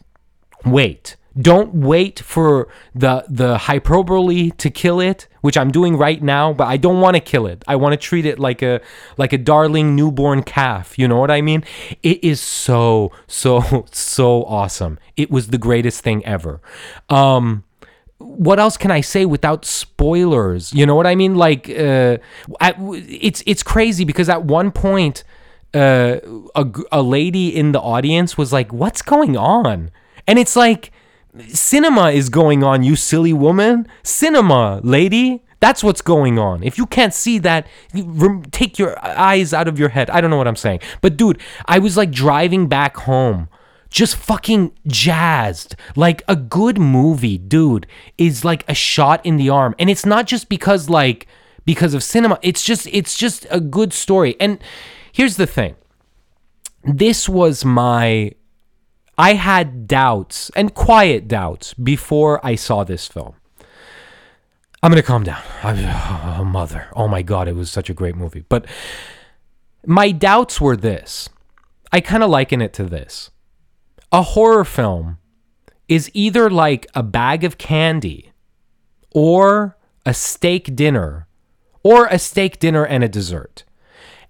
wait. 0.65 1.17
Don't 1.39 1.75
wait 1.75 2.19
for 2.21 2.69
the 2.95 3.25
the 3.29 3.59
hyperbole 3.59 4.51
to 4.51 4.71
kill 4.71 5.01
it, 5.01 5.29
which 5.43 5.57
I'm 5.57 5.71
doing 5.71 5.97
right 5.97 6.21
now, 6.23 6.53
but 6.53 6.67
I 6.67 6.77
don't 6.77 7.01
want 7.01 7.15
to 7.15 7.21
kill 7.21 7.47
it. 7.47 7.63
I 7.69 7.77
want 7.77 7.93
to 7.93 7.97
treat 7.97 8.27
it 8.27 8.39
like 8.39 8.63
a 8.63 8.81
like 9.17 9.33
a 9.33 9.39
darling 9.39 9.95
newborn 9.95 10.43
calf, 10.43 10.99
you 10.99 11.07
know 11.07 11.19
what 11.19 11.31
I 11.31 11.41
mean? 11.41 11.65
It 12.03 12.23
is 12.25 12.41
so 12.41 13.13
so 13.27 13.87
so 13.93 14.45
awesome. 14.45 14.99
It 15.17 15.31
was 15.31 15.49
the 15.49 15.59
greatest 15.59 16.03
thing 16.03 16.25
ever. 16.25 16.61
Um 17.09 17.65
what 18.19 18.59
else 18.59 18.77
can 18.77 18.91
I 18.91 19.01
say 19.01 19.25
without 19.25 19.65
spoilers? 19.65 20.75
You 20.75 20.85
know 20.85 20.95
what 20.95 21.07
I 21.07 21.15
mean? 21.15 21.37
Like 21.37 21.71
uh 21.71 22.19
it's 22.61 23.43
it's 23.47 23.63
crazy 23.63 24.05
because 24.05 24.29
at 24.29 24.45
one 24.45 24.73
point 24.73 25.23
uh, 25.73 26.19
a, 26.57 26.67
a 26.91 27.03
lady 27.03 27.55
in 27.55 27.73
the 27.73 27.81
audience 27.81 28.37
was 28.37 28.53
like, 28.53 28.73
"What's 28.73 29.03
going 29.03 29.37
on?" 29.37 29.91
And 30.27 30.39
it's 30.39 30.57
like 30.57 30.93
Cinema 31.49 32.11
is 32.11 32.29
going 32.29 32.65
on, 32.65 32.83
you 32.83 32.97
silly 32.97 33.33
woman. 33.33 33.87
Cinema, 34.03 34.81
lady. 34.83 35.43
That's 35.61 35.85
what's 35.85 36.01
going 36.01 36.39
on. 36.39 36.63
If 36.63 36.79
you 36.79 36.87
can't 36.87 37.13
see 37.13 37.39
that, 37.41 37.67
take 38.51 38.79
your 38.79 38.99
eyes 39.05 39.53
out 39.53 39.69
of 39.69 39.79
your 39.79 39.91
head. 39.91 40.09
I 40.09 40.21
don't 40.21 40.31
know 40.31 40.39
what 40.39 40.49
I'm 40.49 40.57
saying. 40.57 40.81
But 41.03 41.19
dude, 41.19 41.39
I 41.67 41.79
was 41.79 41.97
like 41.97 42.11
driving 42.11 42.67
back 42.67 42.97
home 42.97 43.49
just 43.91 44.17
fucking 44.17 44.73
jazzed. 44.87 45.75
Like 45.97 46.23
a 46.29 46.37
good 46.37 46.79
movie, 46.79 47.37
dude, 47.37 47.87
is 48.17 48.45
like 48.45 48.65
a 48.69 48.75
shot 48.75 49.25
in 49.27 49.37
the 49.37 49.51
arm. 49.51 49.75
And 49.79 49.91
it's 49.91 50.07
not 50.07 50.27
just 50.27 50.49
because 50.49 50.89
like 50.89 51.27
because 51.65 51.93
of 51.93 52.03
cinema. 52.03 52.39
It's 52.43 52.65
just 52.65 52.87
it's 52.87 53.17
just 53.17 53.47
a 53.51 53.61
good 53.61 53.93
story. 53.93 54.37
And 54.41 54.59
here's 55.13 55.37
the 55.37 55.47
thing. 55.47 55.77
This 56.85 57.29
was 57.29 57.65
my 57.65 58.33
I 59.21 59.35
had 59.35 59.87
doubts 59.87 60.51
and 60.57 60.75
quiet 60.75 61.29
doubts 61.29 61.75
before 61.75 62.45
I 62.45 62.55
saw 62.55 62.85
this 62.85 63.07
film. 63.07 63.35
I'm 64.83 64.91
gonna 64.91 65.03
calm 65.03 65.25
down. 65.25 65.43
I, 65.63 66.39
oh, 66.41 66.45
mother, 66.45 66.89
oh 66.97 67.07
my 67.07 67.21
god, 67.21 67.47
it 67.47 67.55
was 67.55 67.71
such 67.71 67.91
a 67.91 67.95
great 67.95 68.17
movie. 68.17 68.47
But 68.49 68.65
my 69.85 70.11
doubts 70.11 70.59
were 70.59 70.75
this. 70.75 71.29
I 71.93 72.01
kind 72.01 72.23
of 72.23 72.31
liken 72.31 72.63
it 72.63 72.73
to 72.75 72.85
this. 72.85 73.31
A 74.11 74.23
horror 74.23 74.65
film 74.65 75.19
is 75.87 76.11
either 76.15 76.49
like 76.49 76.87
a 76.95 77.03
bag 77.03 77.45
of 77.45 77.59
candy 77.59 78.33
or 79.11 79.77
a 80.07 80.15
steak 80.15 80.75
dinner 80.75 81.27
or 81.83 82.07
a 82.07 82.19
steak 82.19 82.59
dinner 82.59 82.87
and 82.87 83.05
a 83.05 83.09
dessert. 83.09 83.65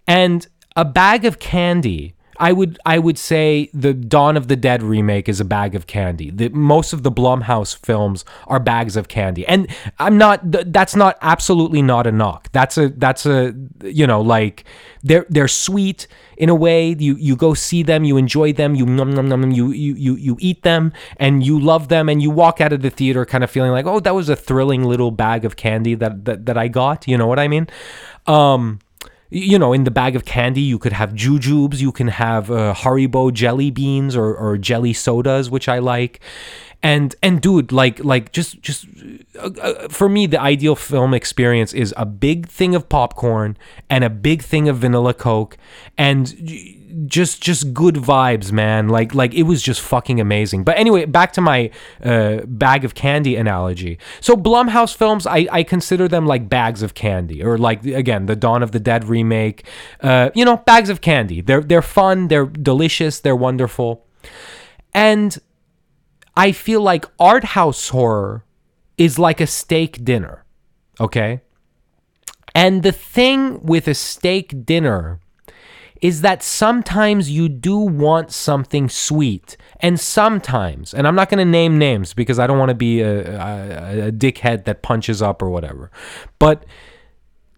And 0.04 0.48
a 0.74 0.84
bag 0.84 1.24
of 1.24 1.38
candy 1.38 2.16
I 2.40 2.52
would 2.52 2.78
I 2.86 2.98
would 2.98 3.18
say 3.18 3.68
the 3.74 3.92
Dawn 3.92 4.36
of 4.36 4.48
the 4.48 4.56
Dead 4.56 4.82
remake 4.82 5.28
is 5.28 5.40
a 5.40 5.44
bag 5.44 5.74
of 5.74 5.86
candy. 5.86 6.30
The, 6.30 6.48
most 6.48 6.94
of 6.94 7.02
the 7.02 7.12
Blumhouse 7.12 7.76
films 7.76 8.24
are 8.46 8.58
bags 8.58 8.96
of 8.96 9.08
candy, 9.08 9.46
and 9.46 9.68
I'm 9.98 10.16
not. 10.16 10.40
That's 10.50 10.96
not 10.96 11.18
absolutely 11.20 11.82
not 11.82 12.06
a 12.06 12.12
knock. 12.12 12.50
That's 12.52 12.78
a 12.78 12.88
that's 12.88 13.26
a 13.26 13.54
you 13.84 14.06
know 14.06 14.22
like 14.22 14.64
they're 15.02 15.26
they're 15.28 15.48
sweet 15.48 16.08
in 16.38 16.48
a 16.48 16.54
way. 16.54 16.96
You 16.98 17.14
you 17.16 17.36
go 17.36 17.52
see 17.52 17.82
them, 17.82 18.04
you 18.04 18.16
enjoy 18.16 18.54
them, 18.54 18.74
you 18.74 18.86
num, 18.86 19.12
num, 19.12 19.28
num, 19.28 19.50
you 19.50 19.70
you 19.72 19.94
you 19.94 20.16
you 20.16 20.36
eat 20.40 20.62
them, 20.62 20.94
and 21.18 21.44
you 21.44 21.60
love 21.60 21.88
them, 21.88 22.08
and 22.08 22.22
you 22.22 22.30
walk 22.30 22.62
out 22.62 22.72
of 22.72 22.80
the 22.80 22.90
theater 22.90 23.26
kind 23.26 23.44
of 23.44 23.50
feeling 23.50 23.70
like, 23.70 23.84
oh, 23.84 24.00
that 24.00 24.14
was 24.14 24.30
a 24.30 24.36
thrilling 24.36 24.82
little 24.84 25.10
bag 25.10 25.44
of 25.44 25.56
candy 25.56 25.94
that 25.96 26.24
that, 26.24 26.46
that 26.46 26.56
I 26.56 26.68
got. 26.68 27.06
You 27.06 27.18
know 27.18 27.26
what 27.26 27.38
I 27.38 27.48
mean? 27.48 27.68
Um, 28.26 28.80
you 29.30 29.58
know, 29.58 29.72
in 29.72 29.84
the 29.84 29.90
bag 29.90 30.16
of 30.16 30.24
candy, 30.24 30.60
you 30.60 30.78
could 30.78 30.92
have 30.92 31.12
jujubes, 31.12 31.80
you 31.80 31.92
can 31.92 32.08
have 32.08 32.50
uh, 32.50 32.74
Haribo 32.76 33.32
jelly 33.32 33.70
beans 33.70 34.16
or, 34.16 34.34
or 34.34 34.58
jelly 34.58 34.92
sodas, 34.92 35.48
which 35.48 35.68
I 35.68 35.78
like. 35.78 36.20
And 36.82 37.14
and 37.22 37.42
dude, 37.42 37.72
like 37.72 38.02
like 38.02 38.32
just 38.32 38.62
just 38.62 38.86
uh, 39.38 39.50
uh, 39.60 39.88
for 39.88 40.08
me, 40.08 40.26
the 40.26 40.40
ideal 40.40 40.74
film 40.74 41.12
experience 41.12 41.74
is 41.74 41.92
a 41.96 42.06
big 42.06 42.48
thing 42.48 42.74
of 42.74 42.88
popcorn 42.88 43.58
and 43.90 44.02
a 44.02 44.08
big 44.08 44.42
thing 44.42 44.66
of 44.66 44.78
vanilla 44.78 45.12
Coke, 45.12 45.58
and 45.98 46.34
just 47.06 47.42
just 47.42 47.74
good 47.74 47.96
vibes, 47.96 48.50
man. 48.50 48.88
Like 48.88 49.14
like 49.14 49.34
it 49.34 49.42
was 49.42 49.62
just 49.62 49.80
fucking 49.80 50.20
amazing. 50.20 50.64
But 50.64 50.78
anyway, 50.78 51.04
back 51.04 51.32
to 51.34 51.40
my 51.40 51.70
uh, 52.02 52.40
bag 52.46 52.84
of 52.84 52.94
candy 52.94 53.36
analogy. 53.36 53.98
So 54.20 54.34
Blumhouse 54.34 54.94
films, 54.94 55.26
I 55.26 55.46
I 55.50 55.62
consider 55.62 56.08
them 56.08 56.26
like 56.26 56.48
bags 56.48 56.82
of 56.82 56.94
candy, 56.94 57.42
or 57.42 57.58
like 57.58 57.84
again 57.84 58.26
the 58.26 58.36
Dawn 58.36 58.62
of 58.62 58.72
the 58.72 58.80
Dead 58.80 59.04
remake. 59.04 59.66
Uh, 60.00 60.30
you 60.34 60.44
know, 60.44 60.56
bags 60.58 60.88
of 60.88 61.00
candy. 61.00 61.40
They're 61.40 61.62
they're 61.62 61.82
fun. 61.82 62.28
They're 62.28 62.46
delicious. 62.46 63.20
They're 63.20 63.36
wonderful. 63.36 64.06
And 64.92 65.38
I 66.36 66.52
feel 66.52 66.80
like 66.80 67.04
art 67.18 67.44
house 67.44 67.88
horror 67.88 68.44
is 68.96 69.18
like 69.18 69.40
a 69.40 69.46
steak 69.46 70.04
dinner. 70.04 70.44
Okay. 70.98 71.40
And 72.54 72.82
the 72.82 72.92
thing 72.92 73.62
with 73.62 73.88
a 73.88 73.94
steak 73.94 74.66
dinner 74.66 75.20
is 76.00 76.22
that 76.22 76.42
sometimes 76.42 77.30
you 77.30 77.48
do 77.48 77.76
want 77.76 78.32
something 78.32 78.88
sweet. 78.88 79.56
And 79.80 80.00
sometimes, 80.00 80.94
and 80.94 81.06
I'm 81.06 81.14
not 81.14 81.28
going 81.28 81.38
to 81.38 81.44
name 81.44 81.78
names 81.78 82.14
because 82.14 82.38
I 82.38 82.46
don't 82.46 82.58
want 82.58 82.70
to 82.70 82.74
be 82.74 83.00
a, 83.00 83.38
a, 83.38 84.08
a, 84.08 84.12
dickhead 84.12 84.64
that 84.64 84.82
punches 84.82 85.20
up 85.20 85.42
or 85.42 85.50
whatever. 85.50 85.90
But 86.38 86.64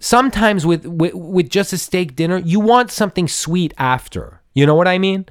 sometimes 0.01 0.67
with, 0.67 0.87
with, 0.87 1.15
with 1.15 1.51
just 1.51 1.73
a 1.73 1.79
steak 1.79 2.17
dinner, 2.17 2.39
you 2.39 2.59
want 2.59 2.91
something 2.91 3.29
sweet 3.29 3.73
after. 3.79 4.41
You 4.55 4.67
know 4.67 4.75
what 4.75 4.89
I 4.89 4.99
mean? 4.99 5.27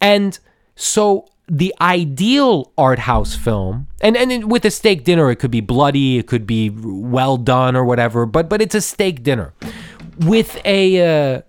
And 0.00 0.38
so 0.76 1.26
the 1.54 1.74
ideal 1.82 2.72
art 2.78 3.00
house 3.00 3.36
film 3.36 3.86
and 4.00 4.16
and 4.16 4.50
with 4.50 4.64
a 4.64 4.70
steak 4.70 5.04
dinner 5.04 5.30
it 5.30 5.36
could 5.36 5.50
be 5.50 5.60
bloody 5.60 6.16
it 6.16 6.26
could 6.26 6.46
be 6.46 6.70
well 6.70 7.36
done 7.36 7.76
or 7.76 7.84
whatever 7.84 8.24
but 8.24 8.48
but 8.48 8.62
it's 8.62 8.74
a 8.74 8.80
steak 8.80 9.22
dinner 9.22 9.52
with 10.18 10.60
a 10.64 11.34
uh, 11.36 11.42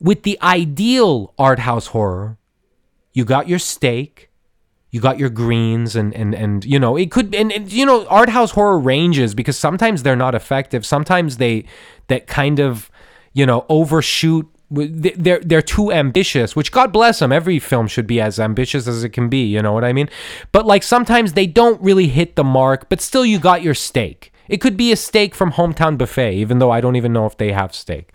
with 0.00 0.22
the 0.22 0.38
ideal 0.42 1.34
art 1.38 1.60
house 1.60 1.88
horror, 1.88 2.38
you 3.12 3.24
got 3.24 3.48
your 3.48 3.58
steak, 3.58 4.30
you 4.90 5.00
got 5.00 5.18
your 5.18 5.30
greens, 5.30 5.96
and 5.96 6.14
and 6.14 6.34
and 6.34 6.64
you 6.64 6.78
know 6.78 6.96
it 6.96 7.10
could 7.10 7.34
and, 7.34 7.52
and 7.52 7.72
you 7.72 7.84
know 7.84 8.06
art 8.06 8.28
house 8.28 8.52
horror 8.52 8.78
ranges 8.78 9.34
because 9.34 9.58
sometimes 9.58 10.02
they're 10.02 10.16
not 10.16 10.34
effective. 10.34 10.86
Sometimes 10.86 11.38
they 11.38 11.64
that 12.08 12.26
kind 12.26 12.60
of 12.60 12.90
you 13.32 13.46
know 13.46 13.66
overshoot 13.68 14.48
they're 14.70 15.40
they're 15.40 15.62
too 15.62 15.90
ambitious 15.90 16.54
which 16.54 16.70
god 16.70 16.92
bless 16.92 17.20
them 17.20 17.32
every 17.32 17.58
film 17.58 17.86
should 17.86 18.06
be 18.06 18.20
as 18.20 18.38
ambitious 18.38 18.86
as 18.86 19.02
it 19.02 19.10
can 19.10 19.28
be 19.28 19.44
you 19.44 19.62
know 19.62 19.72
what 19.72 19.84
i 19.84 19.92
mean? 19.92 20.08
But 20.52 20.66
like 20.66 20.82
sometimes 20.82 21.32
they 21.32 21.46
don't 21.46 21.80
really 21.80 22.08
hit 22.08 22.36
the 22.36 22.44
mark 22.44 22.88
but 22.88 23.00
still 23.00 23.24
you 23.24 23.38
got 23.38 23.62
your 23.62 23.74
steak 23.74 24.32
it 24.46 24.60
could 24.60 24.76
be 24.76 24.92
a 24.92 24.96
steak 24.96 25.34
from 25.34 25.52
hometown 25.52 25.96
buffet 25.96 26.34
even 26.34 26.58
though 26.58 26.70
i 26.70 26.80
don't 26.80 26.96
even 26.96 27.12
know 27.12 27.24
if 27.24 27.36
they 27.36 27.52
have 27.52 27.74
steak 27.74 28.12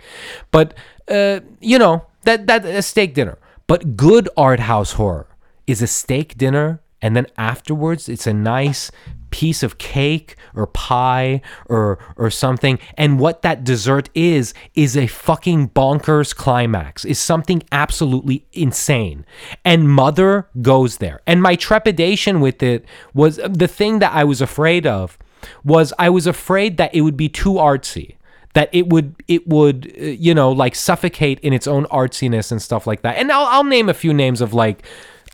but 0.52 0.76
uh, 1.08 1.40
you 1.60 1.78
know, 1.78 2.06
that 2.24 2.48
that 2.48 2.66
a 2.66 2.82
steak 2.82 3.14
dinner. 3.14 3.38
But 3.68 3.96
good 3.96 4.30
art 4.36 4.62
house 4.62 4.94
horror 4.94 5.28
is 5.68 5.82
a 5.82 5.88
steak 5.88 6.38
dinner, 6.38 6.82
and 7.02 7.16
then 7.16 7.28
afterwards 7.38 8.10
it's 8.10 8.28
a 8.28 8.34
nice 8.34 8.92
piece 9.34 9.64
of 9.64 9.80
cake 9.80 10.36
or 10.54 10.68
pie 10.68 11.42
or 11.66 11.98
or 12.18 12.30
something 12.30 12.78
and 13.00 13.20
what 13.20 13.42
that 13.42 13.64
dessert 13.64 14.08
is 14.14 14.54
is 14.76 14.96
a 14.96 15.08
fucking 15.08 15.68
bonkers 15.70 16.36
climax 16.36 17.04
is 17.04 17.18
something 17.18 17.64
absolutely 17.72 18.46
insane 18.54 19.26
and 19.66 19.90
mother 19.90 20.48
goes 20.62 20.98
there 20.98 21.20
and 21.26 21.42
my 21.42 21.56
trepidation 21.56 22.42
with 22.42 22.62
it 22.62 22.86
was 23.16 23.38
the 23.38 23.68
thing 23.68 23.98
that 23.98 24.14
I 24.14 24.24
was 24.24 24.40
afraid 24.40 24.86
of 24.86 25.18
was 25.64 25.92
I 25.98 26.12
was 26.12 26.28
afraid 26.28 26.78
that 26.78 26.94
it 26.94 27.02
would 27.02 27.18
be 27.18 27.28
too 27.28 27.54
artsy 27.54 28.18
that 28.54 28.70
it 28.72 28.88
would 28.90 29.16
it 29.28 29.48
would 29.48 29.92
uh, 30.00 30.04
you 30.04 30.36
know 30.36 30.52
like 30.52 30.76
suffocate 30.76 31.40
in 31.40 31.54
its 31.54 31.66
own 31.66 31.86
artsiness 31.86 32.52
and 32.52 32.62
stuff 32.62 32.86
like 32.86 33.02
that. 33.02 33.18
And 33.18 33.32
I'll 33.32 33.48
I'll 33.48 33.64
name 33.64 33.90
a 33.90 33.96
few 33.96 34.14
names 34.14 34.42
of 34.42 34.54
like 34.54 34.86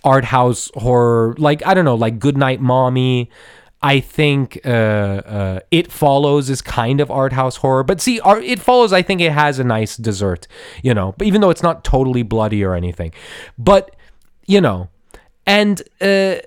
art 0.03 0.25
house 0.25 0.71
horror, 0.75 1.35
like 1.37 1.65
I 1.65 1.73
don't 1.73 1.85
know, 1.85 1.95
like 1.95 2.19
Goodnight 2.19 2.61
Mommy. 2.61 3.29
I 3.81 3.99
think 4.01 4.59
uh, 4.65 4.69
uh, 4.69 5.59
It 5.71 5.91
Follows 5.91 6.49
is 6.49 6.61
kind 6.61 6.99
of 6.99 7.09
art 7.09 7.33
house 7.33 7.57
horror, 7.57 7.83
but 7.83 8.01
see, 8.01 8.19
It 8.25 8.59
Follows, 8.59 8.91
I 8.91 9.01
think 9.01 9.21
it 9.21 9.31
has 9.31 9.59
a 9.59 9.63
nice 9.63 9.95
dessert, 9.95 10.47
you 10.83 10.93
know, 10.93 11.13
but 11.17 11.27
even 11.27 11.41
though 11.41 11.49
it's 11.49 11.63
not 11.63 11.83
totally 11.83 12.23
bloody 12.23 12.63
or 12.63 12.75
anything, 12.75 13.13
but 13.57 13.95
you 14.47 14.59
know, 14.59 14.89
and 15.45 15.81
uh, 16.01 16.37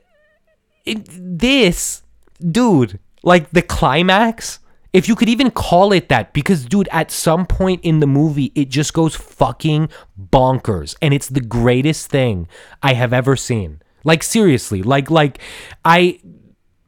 it, 0.85 1.09
this 1.09 2.03
dude, 2.51 2.99
like 3.23 3.51
the 3.51 3.63
climax 3.63 4.59
if 4.93 5.09
you 5.09 5.17
could 5.17 5.29
even 5.29 5.51
call 5.51 5.93
it 5.93 6.09
that, 6.11 6.33
because 6.33 6.67
dude, 6.67 6.89
at 6.93 7.11
some 7.11 7.47
point 7.47 7.81
in 7.83 8.01
the 8.01 8.07
movie, 8.07 8.53
it 8.55 8.69
just 8.69 8.93
goes 8.93 9.17
fucking 9.17 9.89
bonkers. 10.21 10.95
And 11.01 11.15
it's 11.15 11.29
the 11.29 11.41
greatest 11.41 12.11
thing 12.11 12.47
I 12.83 12.93
have 12.95 13.13
ever 13.13 13.35
seen. 13.35 13.81
Like 14.05 14.23
seriously, 14.23 14.83
like 14.83 15.11
like 15.11 15.39
I 15.85 16.19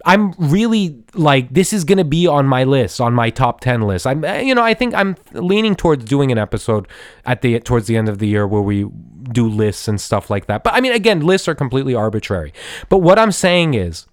I'm 0.04 0.32
really 0.38 1.02
like 1.14 1.52
this 1.52 1.72
is 1.72 1.84
gonna 1.84 2.04
be 2.04 2.26
on 2.26 2.46
my 2.46 2.64
list, 2.64 3.00
on 3.00 3.14
my 3.14 3.30
top 3.30 3.60
ten 3.60 3.82
list. 3.82 4.06
I'm 4.06 4.24
eh, 4.24 4.40
you 4.40 4.54
know 4.54 4.62
I 4.62 4.74
think 4.74 4.94
I'm 4.94 5.16
leaning 5.32 5.74
towards 5.74 6.04
doing 6.04 6.30
an 6.30 6.38
episode 6.38 6.88
at 7.24 7.42
the 7.42 7.58
towards 7.60 7.86
the 7.86 7.96
end 7.96 8.08
of 8.08 8.18
the 8.18 8.28
year 8.28 8.46
where 8.46 8.62
we 8.62 8.86
do 9.32 9.48
lists 9.48 9.88
and 9.88 10.00
stuff 10.00 10.30
like 10.30 10.46
that. 10.46 10.62
But 10.64 10.74
I 10.74 10.80
mean, 10.80 10.92
again, 10.92 11.20
lists 11.20 11.48
are 11.48 11.54
completely 11.54 11.94
arbitrary. 11.94 12.52
But 12.88 12.98
what 12.98 13.18
I'm 13.18 13.32
saying 13.32 13.74
is 13.74 14.06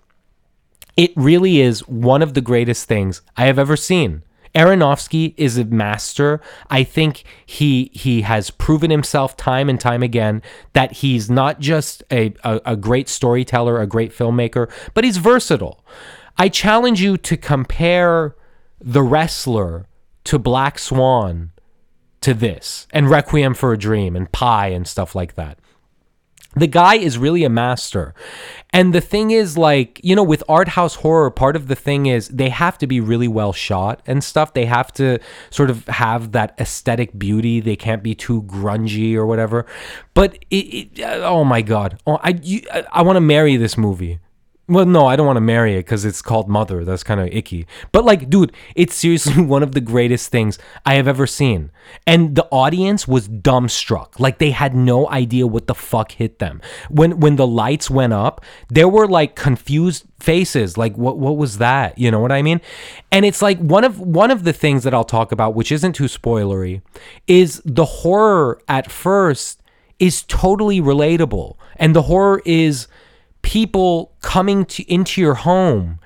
it 0.98 1.12
really 1.16 1.62
is 1.62 1.88
one 1.88 2.22
of 2.22 2.34
the 2.34 2.42
greatest 2.42 2.88
things 2.88 3.22
I 3.38 3.46
have 3.46 3.60
ever 3.60 3.76
seen. 3.76 4.24
Aronofsky 4.54 5.34
is 5.38 5.58
a 5.58 5.66
master. 5.66 6.42
I 6.70 6.84
think 6.84 7.24
he 7.46 7.90
he 7.94 8.22
has 8.22 8.50
proven 8.52 8.92
himself 8.92 9.38
time 9.38 9.70
and 9.70 9.80
time 9.80 10.04
again 10.04 10.42
that 10.74 10.94
he's 10.94 11.30
not 11.30 11.60
just 11.60 12.04
a, 12.12 12.34
a, 12.44 12.60
a, 12.66 12.76
great 12.76 13.08
storyteller, 13.08 13.80
a 13.80 13.88
great 13.88 14.12
filmmaker, 14.12 14.70
but 14.94 15.04
he's 15.04 15.18
versatile. 15.18 15.86
I 16.38 16.50
challenge 16.50 17.02
you 17.02 17.18
to 17.18 17.38
compare 17.38 18.36
The 18.80 19.04
Wrestler 19.04 19.88
to 20.26 20.40
Black 20.40 20.80
Swan 20.80 21.52
to 22.22 22.34
this 22.34 22.88
and 22.92 23.10
Requiem 23.10 23.54
for 23.54 23.74
a 23.74 23.78
Dream 23.78 24.16
and 24.16 24.32
Pi 24.32 24.68
and 24.68 24.88
stuff 24.88 25.16
like 25.16 25.36
that. 25.36 25.60
The 26.56 26.68
guy 26.68 26.96
is 26.96 27.18
really 27.18 27.44
a 27.44 27.50
master. 27.50 28.14
And 28.72 28.94
the 28.94 29.02
thing 29.02 29.32
is, 29.32 29.58
like, 29.58 30.00
you 30.04 30.16
know, 30.16 30.24
with 30.24 30.44
art 30.50 30.70
house 30.70 30.96
horror, 30.96 31.30
part 31.32 31.56
of 31.56 31.68
the 31.68 31.76
thing 31.76 32.06
is 32.06 32.28
they 32.30 32.50
have 32.50 32.78
to 32.80 32.88
be 32.88 33.00
really 33.00 33.28
well 33.28 33.54
shot 33.54 34.02
and 34.06 34.24
stuff. 34.24 34.54
They 34.54 34.66
have 34.66 34.92
to 34.94 35.20
sort 35.50 35.70
of 35.70 35.88
have 35.88 36.32
that 36.34 36.56
aesthetic 36.60 37.18
beauty. 37.18 37.60
They 37.60 37.76
can't 37.76 38.04
be 38.04 38.16
too 38.16 38.44
grungy 38.44 39.16
or 39.16 39.26
whatever. 39.26 39.66
But 40.14 40.40
it, 40.50 40.56
it 40.56 41.02
oh 41.06 41.44
my 41.44 41.62
God. 41.62 42.00
Oh, 42.06 42.18
I, 42.22 42.40
I, 42.74 42.86
I 42.92 43.02
want 43.02 43.16
to 43.18 43.22
marry 43.22 43.56
this 43.56 43.78
movie. 43.78 44.20
Well, 44.72 44.86
no, 44.86 45.06
I 45.06 45.18
don't 45.18 45.28
want 45.28 45.36
to 45.36 45.42
marry 45.42 45.76
it 45.76 45.80
because 45.80 46.06
it's 46.06 46.22
called 46.22 46.48
Mother. 46.48 46.86
That's 46.86 47.04
kind 47.04 47.20
of 47.20 47.28
icky. 47.28 47.68
But 47.92 48.06
like, 48.06 48.30
dude, 48.30 48.54
it's 48.74 48.96
seriously 48.96 49.44
one 49.44 49.64
of 49.64 49.74
the 49.74 49.82
greatest 49.82 50.32
things 50.32 50.58
I 50.86 50.94
have 50.94 51.10
ever 51.10 51.28
seen. 51.28 51.72
And 52.08 52.38
the 52.38 52.46
audience 52.52 53.06
was 53.06 53.28
dumbstruck. 53.28 54.18
Like 54.18 54.38
they 54.38 54.52
had 54.52 54.74
no 54.74 55.10
idea 55.10 55.46
what 55.46 55.68
the 55.68 55.76
fuck 55.76 56.14
hit 56.14 56.40
them. 56.40 56.62
When 56.90 57.20
when 57.20 57.36
the 57.36 57.46
lights 57.46 57.90
went 57.90 58.14
up, 58.14 58.46
there 58.70 58.88
were 58.88 59.10
like 59.10 59.36
confused 59.36 60.06
faces. 60.22 60.78
Like 60.78 60.98
what 60.98 61.18
what 61.18 61.36
was 61.36 61.58
that? 61.58 61.98
You 61.98 62.10
know 62.10 62.22
what 62.22 62.32
I 62.32 62.42
mean? 62.42 62.62
And 63.12 63.26
it's 63.26 63.42
like 63.42 63.60
one 63.60 63.84
of 63.84 64.00
one 64.00 64.32
of 64.32 64.46
the 64.46 64.54
things 64.54 64.86
that 64.86 64.94
I'll 64.94 65.04
talk 65.04 65.34
about, 65.34 65.54
which 65.54 65.74
isn't 65.74 65.94
too 65.94 66.06
spoilery, 66.06 66.82
is 67.28 67.62
the 67.66 67.84
horror 67.84 68.62
at 68.70 68.90
first 68.90 69.62
is 70.00 70.24
totally 70.24 70.80
relatable. 70.80 71.58
And 71.76 71.94
the 71.94 72.04
horror 72.04 72.42
is 72.46 72.88
people 73.42 74.14
coming 74.22 74.66
to 74.66 74.84
into 74.92 75.22
your 75.22 75.36
home 75.36 76.00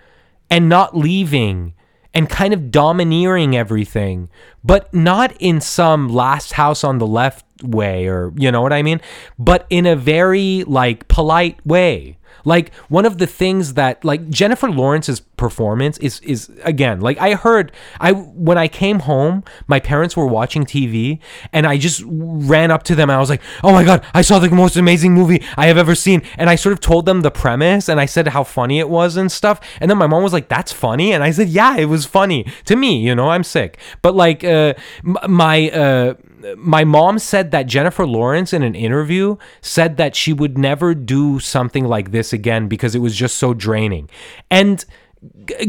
and 0.50 0.70
not 0.70 0.96
leaving 0.96 1.74
and 2.14 2.30
kind 2.30 2.54
of 2.54 2.72
domineering 2.72 3.56
everything, 3.56 4.30
but 4.64 4.94
not 4.94 5.36
in 5.40 5.60
some 5.60 6.08
last 6.08 6.54
house 6.54 6.84
on 6.84 6.98
the 6.98 7.08
left 7.08 7.45
way 7.64 8.08
or 8.08 8.34
you 8.36 8.52
know 8.52 8.62
what 8.62 8.74
I 8.74 8.82
mean, 8.82 9.02
but 9.40 9.66
in 9.70 9.86
a 9.86 9.96
very 9.96 10.64
like 10.66 11.08
polite 11.08 11.66
way. 11.66 12.18
Like 12.44 12.74
one 12.90 13.06
of 13.06 13.18
the 13.18 13.26
things 13.26 13.74
that 13.74 14.06
like 14.06 14.30
Jennifer 14.30 14.70
Lawrence's 14.70 15.20
performance 15.20 15.98
is 15.98 16.20
is 16.22 16.50
again 16.64 17.02
like 17.02 17.18
I 17.18 17.34
heard 17.34 17.72
I 18.00 18.12
when 18.14 18.58
I 18.58 18.68
came 18.68 19.00
home 19.00 19.44
my 19.68 19.80
parents 19.80 20.16
were 20.16 20.28
watching 20.28 20.64
TV 20.64 21.20
and 21.52 21.68
I 21.68 21.78
just 21.78 22.04
ran 22.06 22.72
up 22.72 22.84
to 22.84 22.96
them 22.96 23.10
I 23.10 23.20
was 23.20 23.30
like 23.30 23.42
oh 23.64 23.72
my 23.74 23.84
god 23.84 24.06
I 24.14 24.22
saw 24.22 24.40
the 24.40 24.50
most 24.50 24.78
amazing 24.78 25.14
movie 25.14 25.44
I 25.58 25.66
have 25.66 25.78
ever 25.78 25.96
seen. 25.96 26.22
And 26.38 26.50
I 26.50 26.56
sort 26.56 26.74
of 26.74 26.80
told 26.80 27.06
them 27.06 27.22
the 27.22 27.32
premise 27.32 27.90
and 27.90 28.00
I 28.00 28.06
said 28.06 28.28
how 28.28 28.44
funny 28.44 28.80
it 28.80 28.90
was 28.90 29.18
and 29.18 29.32
stuff. 29.32 29.60
And 29.82 29.90
then 29.90 29.98
my 29.98 30.08
mom 30.08 30.24
was 30.24 30.34
like 30.34 30.48
that's 30.48 30.72
funny? 30.72 31.14
And 31.14 31.24
I 31.24 31.32
said 31.32 31.50
yeah 31.50 31.78
it 31.78 31.86
was 31.86 32.06
funny 32.06 32.46
to 32.66 32.76
me 32.76 33.00
you 33.00 33.16
know 33.16 33.30
I'm 33.30 33.44
sick. 33.44 33.80
But 34.02 34.16
like 34.16 34.44
uh 34.44 34.76
my 35.04 35.70
uh 35.72 36.14
my 36.58 36.84
mom 36.84 37.20
said 37.20 37.52
that 37.52 37.64
Jennifer 37.64 38.06
Lawrence 38.06 38.54
in 38.54 38.64
an 38.64 38.76
interview 38.76 39.38
said 39.62 39.98
that 39.98 40.16
she 40.16 40.34
would 40.34 40.58
never 40.58 40.94
do 40.94 41.40
something 41.40 41.86
like 41.86 42.12
this 42.12 42.34
again 42.34 42.68
because 42.68 42.96
it 42.96 43.00
was 43.00 43.16
just 43.16 43.38
so 43.38 43.54
draining. 43.54 44.10
And 44.52 44.84